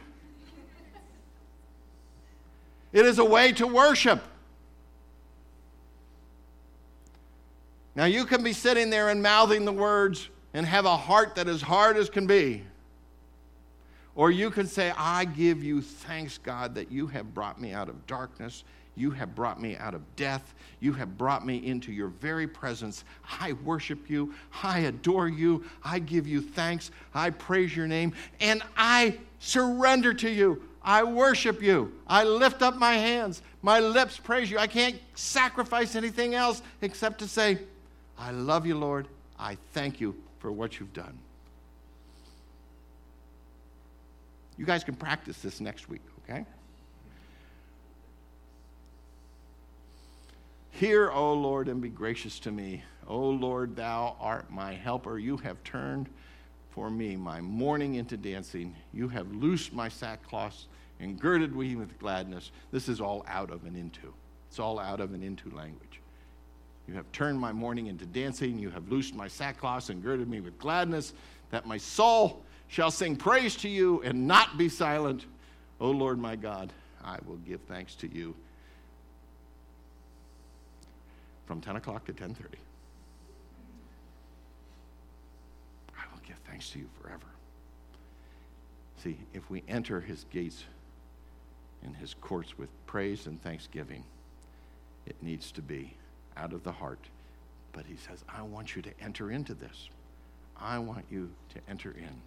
It 2.92 3.06
is 3.06 3.18
a 3.18 3.24
way 3.24 3.52
to 3.52 3.66
worship. 3.66 4.22
Now, 7.94 8.04
you 8.04 8.24
can 8.24 8.42
be 8.42 8.52
sitting 8.52 8.90
there 8.90 9.08
and 9.08 9.22
mouthing 9.22 9.64
the 9.64 9.72
words 9.72 10.28
and 10.54 10.64
have 10.66 10.84
a 10.84 10.96
heart 10.96 11.34
that 11.36 11.48
is 11.48 11.62
hard 11.62 11.96
as 11.96 12.08
can 12.08 12.26
be. 12.26 12.64
Or 14.14 14.30
you 14.30 14.50
can 14.50 14.66
say, 14.66 14.92
I 14.96 15.24
give 15.24 15.62
you 15.62 15.80
thanks, 15.80 16.38
God, 16.38 16.74
that 16.74 16.90
you 16.90 17.06
have 17.08 17.34
brought 17.34 17.60
me 17.60 17.72
out 17.72 17.88
of 17.88 18.06
darkness. 18.06 18.64
You 18.96 19.12
have 19.12 19.34
brought 19.34 19.62
me 19.62 19.76
out 19.76 19.94
of 19.94 20.02
death. 20.16 20.54
You 20.80 20.92
have 20.94 21.16
brought 21.16 21.46
me 21.46 21.64
into 21.64 21.92
your 21.92 22.08
very 22.08 22.46
presence. 22.46 23.04
I 23.40 23.52
worship 23.64 24.10
you. 24.10 24.34
I 24.62 24.80
adore 24.80 25.28
you. 25.28 25.64
I 25.84 26.00
give 26.00 26.26
you 26.26 26.42
thanks. 26.42 26.90
I 27.14 27.30
praise 27.30 27.74
your 27.74 27.86
name. 27.86 28.12
And 28.40 28.62
I 28.76 29.18
surrender 29.38 30.12
to 30.14 30.28
you. 30.28 30.62
I 30.82 31.04
worship 31.04 31.62
you. 31.62 31.92
I 32.06 32.24
lift 32.24 32.62
up 32.62 32.76
my 32.76 32.94
hands. 32.94 33.42
My 33.62 33.80
lips 33.80 34.18
praise 34.18 34.50
you. 34.50 34.58
I 34.58 34.66
can't 34.66 34.96
sacrifice 35.14 35.94
anything 35.94 36.34
else 36.34 36.62
except 36.82 37.20
to 37.20 37.28
say, 37.28 37.58
I 38.20 38.32
love 38.32 38.66
you, 38.66 38.76
Lord. 38.76 39.08
I 39.38 39.56
thank 39.72 39.98
you 39.98 40.14
for 40.40 40.52
what 40.52 40.78
you've 40.78 40.92
done. 40.92 41.18
You 44.58 44.66
guys 44.66 44.84
can 44.84 44.94
practice 44.94 45.38
this 45.40 45.58
next 45.58 45.88
week, 45.88 46.02
okay? 46.22 46.44
Hear, 50.72 51.10
O 51.10 51.32
Lord, 51.32 51.68
and 51.68 51.80
be 51.80 51.88
gracious 51.88 52.38
to 52.40 52.52
me. 52.52 52.84
O 53.06 53.18
Lord, 53.18 53.74
thou 53.74 54.16
art 54.20 54.50
my 54.50 54.74
helper. 54.74 55.18
You 55.18 55.38
have 55.38 55.62
turned 55.64 56.10
for 56.68 56.90
me 56.90 57.16
my 57.16 57.40
mourning 57.40 57.94
into 57.94 58.18
dancing. 58.18 58.76
You 58.92 59.08
have 59.08 59.32
loosed 59.32 59.72
my 59.72 59.88
sackcloth 59.88 60.66
and 61.00 61.18
girded 61.18 61.56
me 61.56 61.74
with 61.74 61.98
gladness. 61.98 62.52
This 62.70 62.86
is 62.86 63.00
all 63.00 63.24
out 63.26 63.50
of 63.50 63.64
and 63.64 63.76
into. 63.76 64.12
It's 64.50 64.58
all 64.58 64.78
out 64.78 65.00
of 65.00 65.14
and 65.14 65.24
into 65.24 65.48
language. 65.56 66.00
You 66.90 66.96
have 66.96 67.10
turned 67.12 67.38
my 67.38 67.52
mourning 67.52 67.86
into 67.86 68.04
dancing. 68.04 68.58
You 68.58 68.68
have 68.70 68.88
loosed 68.88 69.14
my 69.14 69.28
sackcloth 69.28 69.90
and 69.90 70.02
girded 70.02 70.28
me 70.28 70.40
with 70.40 70.58
gladness, 70.58 71.12
that 71.50 71.64
my 71.64 71.78
soul 71.78 72.42
shall 72.66 72.90
sing 72.90 73.14
praise 73.14 73.54
to 73.56 73.68
you 73.68 74.02
and 74.02 74.26
not 74.26 74.58
be 74.58 74.68
silent. 74.68 75.24
O 75.78 75.92
Lord 75.92 76.18
my 76.18 76.34
God, 76.34 76.72
I 77.04 77.18
will 77.26 77.36
give 77.36 77.60
thanks 77.68 77.94
to 77.96 78.08
you 78.08 78.34
from 81.46 81.60
10 81.60 81.76
o'clock 81.76 82.06
to 82.06 82.12
10.30. 82.12 82.34
I 85.96 86.02
will 86.12 86.20
give 86.26 86.38
thanks 86.48 86.70
to 86.70 86.80
you 86.80 86.88
forever. 87.00 87.26
See, 88.96 89.16
if 89.32 89.48
we 89.48 89.62
enter 89.68 90.00
his 90.00 90.24
gates 90.32 90.64
and 91.84 91.94
his 91.94 92.14
courts 92.14 92.58
with 92.58 92.68
praise 92.86 93.28
and 93.28 93.40
thanksgiving, 93.40 94.02
it 95.06 95.14
needs 95.22 95.52
to 95.52 95.62
be 95.62 95.94
out 96.40 96.52
of 96.52 96.62
the 96.64 96.72
heart. 96.72 96.98
But 97.72 97.84
he 97.86 97.96
says, 97.96 98.24
I 98.28 98.42
want 98.42 98.74
you 98.74 98.82
to 98.82 98.90
enter 99.00 99.30
into 99.30 99.54
this. 99.54 99.88
I 100.60 100.78
want 100.78 101.04
you 101.10 101.30
to 101.54 101.60
enter 101.68 101.92
in. 101.92 102.20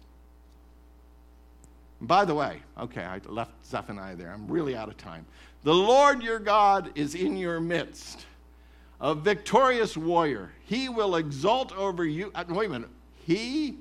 By 2.00 2.24
the 2.24 2.34
way, 2.34 2.60
okay, 2.78 3.02
I 3.02 3.20
left 3.26 3.52
Zephaniah 3.64 4.16
there. 4.16 4.32
I'm 4.32 4.46
really 4.48 4.76
out 4.76 4.88
of 4.88 4.96
time. 4.96 5.24
The 5.62 5.74
Lord 5.74 6.22
your 6.22 6.38
God 6.38 6.90
is 6.94 7.14
in 7.14 7.36
your 7.36 7.60
midst, 7.60 8.26
a 9.00 9.14
victorious 9.14 9.96
warrior. 9.96 10.50
He 10.66 10.88
will 10.88 11.16
exult 11.16 11.72
over 11.76 12.04
you. 12.04 12.30
Uh, 12.34 12.44
wait 12.48 12.66
a 12.66 12.72
minute. 12.72 12.90
He, 13.26 13.76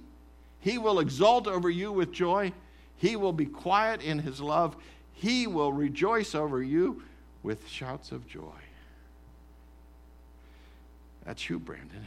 he 0.60 0.78
will 0.78 1.00
exult 1.00 1.48
over 1.48 1.70
you 1.70 1.92
with 1.92 2.12
joy. 2.12 2.54
He 2.98 3.16
will 3.16 3.34
be 3.34 3.46
quiet 3.46 4.02
in 4.02 4.20
his 4.20 4.40
love. 4.40 4.78
He 5.14 5.48
will 5.48 5.74
rejoice 5.74 6.36
over 6.36 6.64
you 6.64 7.04
with 7.42 7.68
shouts 7.68 8.12
of 8.12 8.28
joy. 8.28 8.63
That's 11.26 11.50
you, 11.50 11.60
Brandon. 11.60 12.06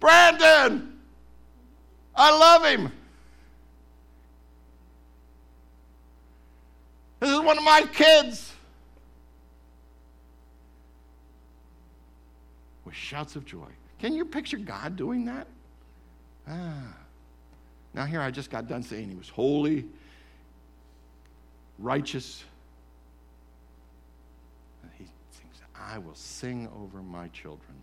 Brandon! 0.00 0.98
I 2.16 2.30
love 2.30 2.64
him. 2.64 2.92
This 7.20 7.30
is 7.30 7.40
one 7.40 7.58
of 7.58 7.64
my 7.64 7.86
kids. 7.92 8.52
With 12.84 12.94
shouts 12.94 13.36
of 13.36 13.44
joy. 13.44 13.68
Can 13.98 14.14
you 14.14 14.24
picture 14.24 14.58
God 14.58 14.96
doing 14.96 15.24
that? 15.24 15.46
Ah. 16.46 16.94
Now, 17.94 18.04
here 18.04 18.20
I 18.20 18.30
just 18.30 18.50
got 18.50 18.68
done 18.68 18.82
saying 18.82 19.08
he 19.08 19.14
was 19.14 19.28
holy, 19.28 19.86
righteous. 21.78 22.44
And 24.82 24.90
he 24.98 25.04
sings, 25.30 25.62
I 25.74 25.98
will 25.98 26.14
sing 26.14 26.68
over 26.76 27.00
my 27.00 27.28
children. 27.28 27.74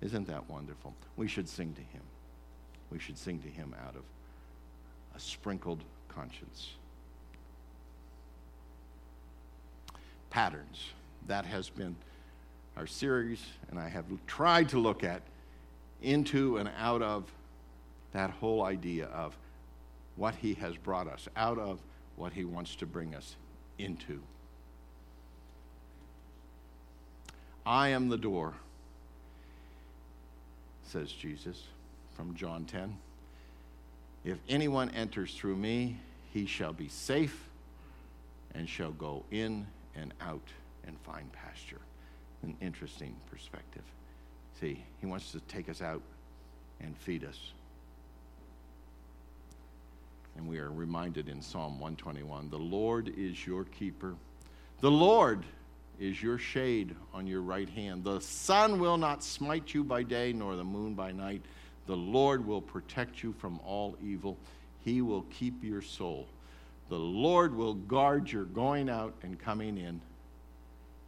Isn't 0.00 0.26
that 0.28 0.48
wonderful? 0.48 0.94
We 1.16 1.28
should 1.28 1.48
sing 1.48 1.74
to 1.74 1.82
him. 1.82 2.02
We 2.90 2.98
should 2.98 3.18
sing 3.18 3.40
to 3.40 3.48
him 3.48 3.74
out 3.86 3.96
of 3.96 4.02
a 5.14 5.20
sprinkled 5.20 5.84
conscience. 6.08 6.74
patterns. 10.30 10.86
That 11.26 11.44
has 11.44 11.68
been 11.68 11.96
our 12.76 12.86
series, 12.86 13.44
and 13.68 13.78
I 13.78 13.88
have 13.88 14.04
tried 14.26 14.70
to 14.70 14.78
look 14.78 15.04
at 15.04 15.22
into 16.00 16.56
and 16.56 16.70
out 16.78 17.02
of 17.02 17.30
that 18.12 18.30
whole 18.30 18.64
idea 18.64 19.06
of 19.06 19.36
what 20.16 20.36
He 20.36 20.54
has 20.54 20.76
brought 20.76 21.08
us 21.08 21.28
out 21.36 21.58
of, 21.58 21.80
what 22.16 22.32
He 22.32 22.44
wants 22.44 22.74
to 22.76 22.86
bring 22.86 23.14
us 23.14 23.36
into. 23.78 24.20
I 27.66 27.88
am 27.88 28.08
the 28.08 28.16
door, 28.16 28.54
says 30.90 31.12
Jesus 31.12 31.62
from 32.14 32.34
John 32.34 32.64
10. 32.64 32.96
If 34.24 34.38
anyone 34.48 34.90
enters 34.90 35.34
through 35.34 35.56
me, 35.56 35.96
he 36.32 36.46
shall 36.46 36.72
be 36.72 36.88
safe 36.88 37.48
and 38.54 38.68
shall 38.68 38.90
go 38.90 39.22
in 39.30 39.66
and 39.94 40.12
out 40.20 40.48
and 40.86 40.98
find 41.00 41.30
pasture. 41.32 41.80
An 42.42 42.56
interesting 42.60 43.14
perspective. 43.30 43.84
See, 44.60 44.82
he 45.00 45.06
wants 45.06 45.30
to 45.32 45.40
take 45.40 45.68
us 45.68 45.80
out 45.80 46.02
and 46.80 46.96
feed 46.96 47.24
us. 47.24 47.38
And 50.36 50.48
we 50.48 50.58
are 50.58 50.70
reminded 50.70 51.28
in 51.28 51.40
Psalm 51.40 51.78
121 51.78 52.50
the 52.50 52.56
Lord 52.56 53.12
is 53.16 53.46
your 53.46 53.64
keeper. 53.64 54.14
The 54.80 54.90
Lord 54.90 55.44
is 56.00 56.22
your 56.22 56.38
shade 56.38 56.96
on 57.12 57.26
your 57.26 57.42
right 57.42 57.68
hand. 57.68 58.02
The 58.02 58.20
sun 58.20 58.80
will 58.80 58.96
not 58.96 59.22
smite 59.22 59.74
you 59.74 59.84
by 59.84 60.02
day, 60.02 60.32
nor 60.32 60.56
the 60.56 60.64
moon 60.64 60.94
by 60.94 61.12
night. 61.12 61.42
The 61.86 61.96
Lord 61.96 62.46
will 62.46 62.62
protect 62.62 63.22
you 63.22 63.34
from 63.34 63.60
all 63.64 63.96
evil. 64.02 64.38
He 64.82 65.02
will 65.02 65.26
keep 65.30 65.62
your 65.62 65.82
soul. 65.82 66.26
The 66.88 66.98
Lord 66.98 67.54
will 67.54 67.74
guard 67.74 68.32
your 68.32 68.44
going 68.44 68.88
out 68.88 69.14
and 69.22 69.38
coming 69.38 69.76
in 69.76 70.00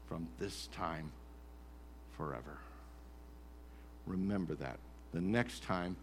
from 0.09 0.29
this 0.39 0.69
time 0.69 1.11
forever. 2.17 2.59
Remember 4.07 4.55
that. 4.57 4.79
The 5.13 5.23
next 5.23 5.63
time 5.63 5.97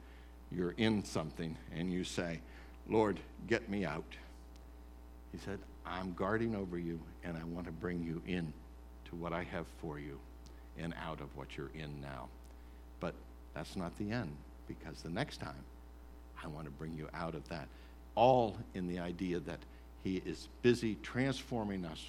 you're 0.52 0.74
in 0.78 1.04
something 1.04 1.56
and 1.76 1.94
you 1.94 2.04
say, 2.04 2.42
Lord, 2.90 3.20
get 3.48 3.70
me 3.70 3.86
out. 3.86 4.16
He 5.32 5.38
said, 5.38 5.60
I'm 5.86 6.14
guarding 6.14 6.56
over 6.56 6.80
you 6.80 7.00
and 7.24 7.38
I 7.38 7.44
want 7.44 7.68
to 7.68 7.72
bring 7.72 8.04
you 8.04 8.22
in 8.26 8.52
to 9.10 9.16
what 9.16 9.34
I 9.34 9.44
have 9.44 9.66
for 9.82 10.00
you 10.00 10.20
and 10.78 10.94
out 11.04 11.22
of 11.22 11.36
what 11.36 11.58
you're 11.58 11.72
in 11.76 12.02
now. 12.02 12.28
But 13.00 13.14
that's 13.54 13.76
not 13.76 13.98
the 13.98 14.12
end 14.12 14.36
because 14.68 15.02
the 15.02 15.10
next 15.10 15.38
time 15.38 15.64
I 16.44 16.48
want 16.48 16.66
to 16.66 16.72
bring 16.72 16.96
you 16.96 17.10
out 17.14 17.36
of 17.36 17.48
that 17.50 17.68
all 18.16 18.58
in 18.74 18.88
the 18.88 19.00
idea 19.00 19.40
that 19.40 19.60
He 20.04 20.22
is 20.26 20.48
busy 20.62 20.98
transforming 21.02 21.86
us 21.86 22.06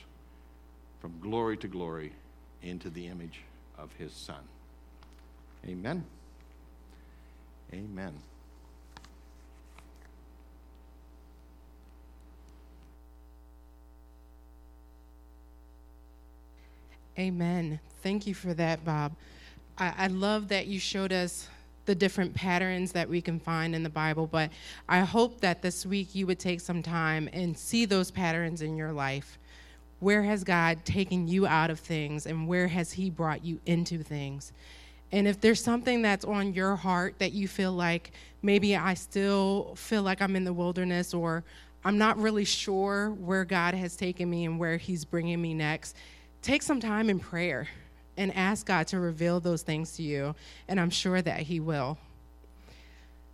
from 1.01 1.15
glory 1.21 1.57
to 1.59 1.69
glory 1.69 2.13
into 2.63 2.91
the 2.91 3.07
image 3.07 3.41
of 3.79 3.93
His 3.95 4.13
Son. 4.13 4.43
Amen. 5.67 6.05
Amen. 7.73 8.15
Amen. 17.21 17.81
Thank 18.03 18.27
you 18.27 18.33
for 18.33 18.55
that, 18.55 18.83
Bob. 18.83 19.13
I, 19.77 19.93
I 19.99 20.07
love 20.07 20.49
that 20.49 20.69
you 20.69 20.81
showed 20.81 21.13
us 21.13 21.49
the 21.85 21.95
different 21.95 22.33
patterns 22.33 22.93
that 22.93 23.11
we 23.11 23.21
can 23.21 23.39
find 23.39 23.75
in 23.75 23.83
the 23.83 23.91
Bible, 23.91 24.27
but 24.27 24.51
I 24.89 25.01
hope 25.01 25.43
that 25.43 25.61
this 25.61 25.85
week 25.85 26.15
you 26.15 26.27
would 26.27 26.39
take 26.39 26.63
some 26.63 26.83
time 26.83 27.29
and 27.35 27.59
see 27.59 27.85
those 27.85 28.11
patterns 28.11 28.63
in 28.63 28.75
your 28.75 28.93
life. 28.93 29.39
Where 29.99 30.23
has 30.23 30.45
God 30.45 30.83
taken 30.87 31.29
you 31.29 31.47
out 31.47 31.69
of 31.69 31.79
things, 31.79 32.25
and 32.25 32.49
where 32.49 32.69
has 32.69 32.93
He 32.93 33.11
brought 33.11 33.45
you 33.45 33.61
into 33.67 33.99
things? 33.99 34.55
And 35.13 35.29
if 35.29 35.43
there's 35.43 35.63
something 35.63 36.01
that's 36.01 36.25
on 36.25 36.55
your 36.55 36.75
heart 36.75 37.17
that 37.19 37.33
you 37.33 37.49
feel 37.49 37.73
like 37.73 38.13
maybe 38.41 38.77
I 38.77 38.95
still 38.95 39.75
feel 39.75 40.03
like 40.03 40.23
I'm 40.23 40.37
in 40.37 40.45
the 40.45 40.55
wilderness 40.55 41.13
or 41.13 41.45
I'm 41.85 41.99
not 41.99 42.17
really 42.17 42.47
sure 42.47 43.11
where 43.11 43.45
God 43.45 43.75
has 43.75 43.95
taken 43.95 44.31
me 44.31 44.47
and 44.47 44.59
where 44.59 44.79
He's 44.79 45.05
bringing 45.05 45.43
me 45.43 45.53
next, 45.53 45.95
take 46.43 46.63
some 46.63 46.81
time 46.81 47.11
in 47.11 47.19
prayer 47.19 47.69
and 48.17 48.35
ask 48.35 48.67
God 48.67 48.87
to 48.89 49.01
reveal 49.01 49.41
those 49.41 49.63
things 49.63 49.97
to 49.97 50.03
you. 50.03 50.35
And 50.69 50.79
I'm 50.79 50.91
sure 50.91 51.23
that 51.23 51.41
He 51.41 51.61
will. 51.61 51.99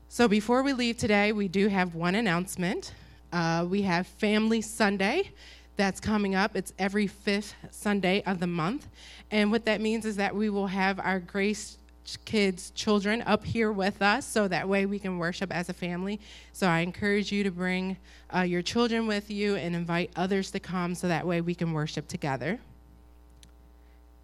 So 0.09 0.29
before 0.29 0.63
we 0.63 0.73
leave 0.73 0.97
today, 0.97 1.33
we 1.33 1.49
do 1.49 1.69
have 1.69 1.95
one 1.95 2.15
announcement. 2.15 2.93
Uh, 3.33 3.67
we 3.69 3.83
have 3.83 4.07
Family 4.07 4.63
Sunday 4.63 5.31
that's 5.77 6.01
coming 6.01 6.35
up. 6.35 6.57
It's 6.57 6.73
every 6.79 7.07
fifth 7.07 7.55
Sunday 7.71 8.23
of 8.23 8.41
the 8.41 8.47
month. 8.47 8.89
And 9.31 9.51
what 9.51 9.65
that 9.65 9.81
means 9.81 10.07
is 10.07 10.17
that 10.17 10.35
we 10.35 10.49
will 10.49 10.69
have 10.69 11.01
our 11.01 11.19
Grace 11.21 11.79
kids, 12.25 12.71
children 12.71 13.23
up 13.23 13.45
here 13.45 13.73
with 13.73 14.01
us 14.01 14.25
so 14.25 14.47
that 14.47 14.69
way 14.69 14.87
we 14.87 14.99
can 14.99 15.19
worship 15.19 15.53
as 15.53 15.69
a 15.69 15.73
family. 15.73 16.21
So 16.53 16.69
I 16.69 16.81
encourage 16.81 17.33
you 17.33 17.43
to 17.43 17.51
bring 17.51 17.97
uh, 18.35 18.43
your 18.43 18.63
children 18.63 19.07
with 19.09 19.31
you 19.31 19.57
and 19.57 19.75
invite 19.75 20.13
others 20.15 20.53
to 20.53 20.61
come 20.61 20.95
so 20.95 21.09
that 21.09 21.27
way 21.27 21.41
we 21.41 21.55
can 21.55 21.73
worship 21.73 22.07
together. 22.07 22.61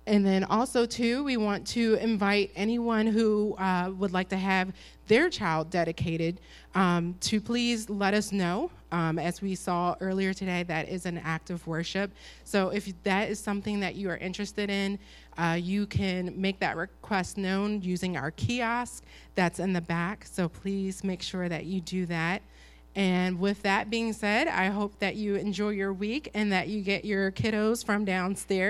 And 0.07 0.26
then 0.26 0.42
also, 0.44 0.84
too, 0.84 1.22
we 1.22 1.36
want 1.36 1.66
to 1.68 1.94
invite 1.94 2.50
anyone 2.57 3.07
who 3.07 3.55
uh, 3.55 3.92
would 3.96 4.12
like 4.12 4.28
to 4.30 4.36
have 4.36 4.72
their 5.07 5.30
child 5.30 5.70
dedicated 5.70 6.40
um, 6.74 7.14
to 7.20 7.40
please 7.40 7.88
let 7.88 8.12
us 8.12 8.32
know. 8.32 8.70
Um, 8.90 9.18
as 9.18 9.40
we 9.40 9.55
saw 9.55 9.94
earlier 10.00 10.34
today, 10.34 10.64
that 10.64 10.88
is 10.88 11.07
an 11.07 11.18
act 11.18 11.50
of 11.50 11.66
worship. 11.66 12.11
So 12.44 12.70
if 12.70 12.92
that 13.05 13.30
is 13.30 13.38
something 13.38 13.80
that 13.80 13.94
you 13.94 14.11
are 14.11 14.16
interested 14.16 14.70
in, 14.70 14.98
uh, 15.38 15.59
you 15.61 15.86
can 15.86 16.38
make 16.38 16.59
that 16.61 16.76
request 16.76 17.38
known 17.38 17.80
using 17.80 18.16
our 18.16 18.32
kiosk 18.32 19.05
that's 19.34 19.61
in 19.61 19.72
the 19.72 19.80
back. 19.80 20.26
So 20.26 20.48
please 20.48 21.05
make 21.05 21.22
sure 21.22 21.48
that 21.48 21.64
you 21.64 21.80
do 21.80 22.07
that. 22.07 22.42
And 22.94 23.40
with 23.40 23.62
that 23.62 23.88
being 23.88 24.12
said, 24.12 24.48
I 24.48 24.66
hope 24.66 24.98
that 24.98 25.16
you 25.16 25.36
enjoy 25.36 25.70
your 25.70 25.94
week 25.94 26.30
and 26.34 26.53
that 26.53 26.68
you 26.68 26.82
get 26.82 27.07
your 27.07 27.32
kiddos 27.32 27.82
from 27.82 28.05
downstairs. 28.05 28.61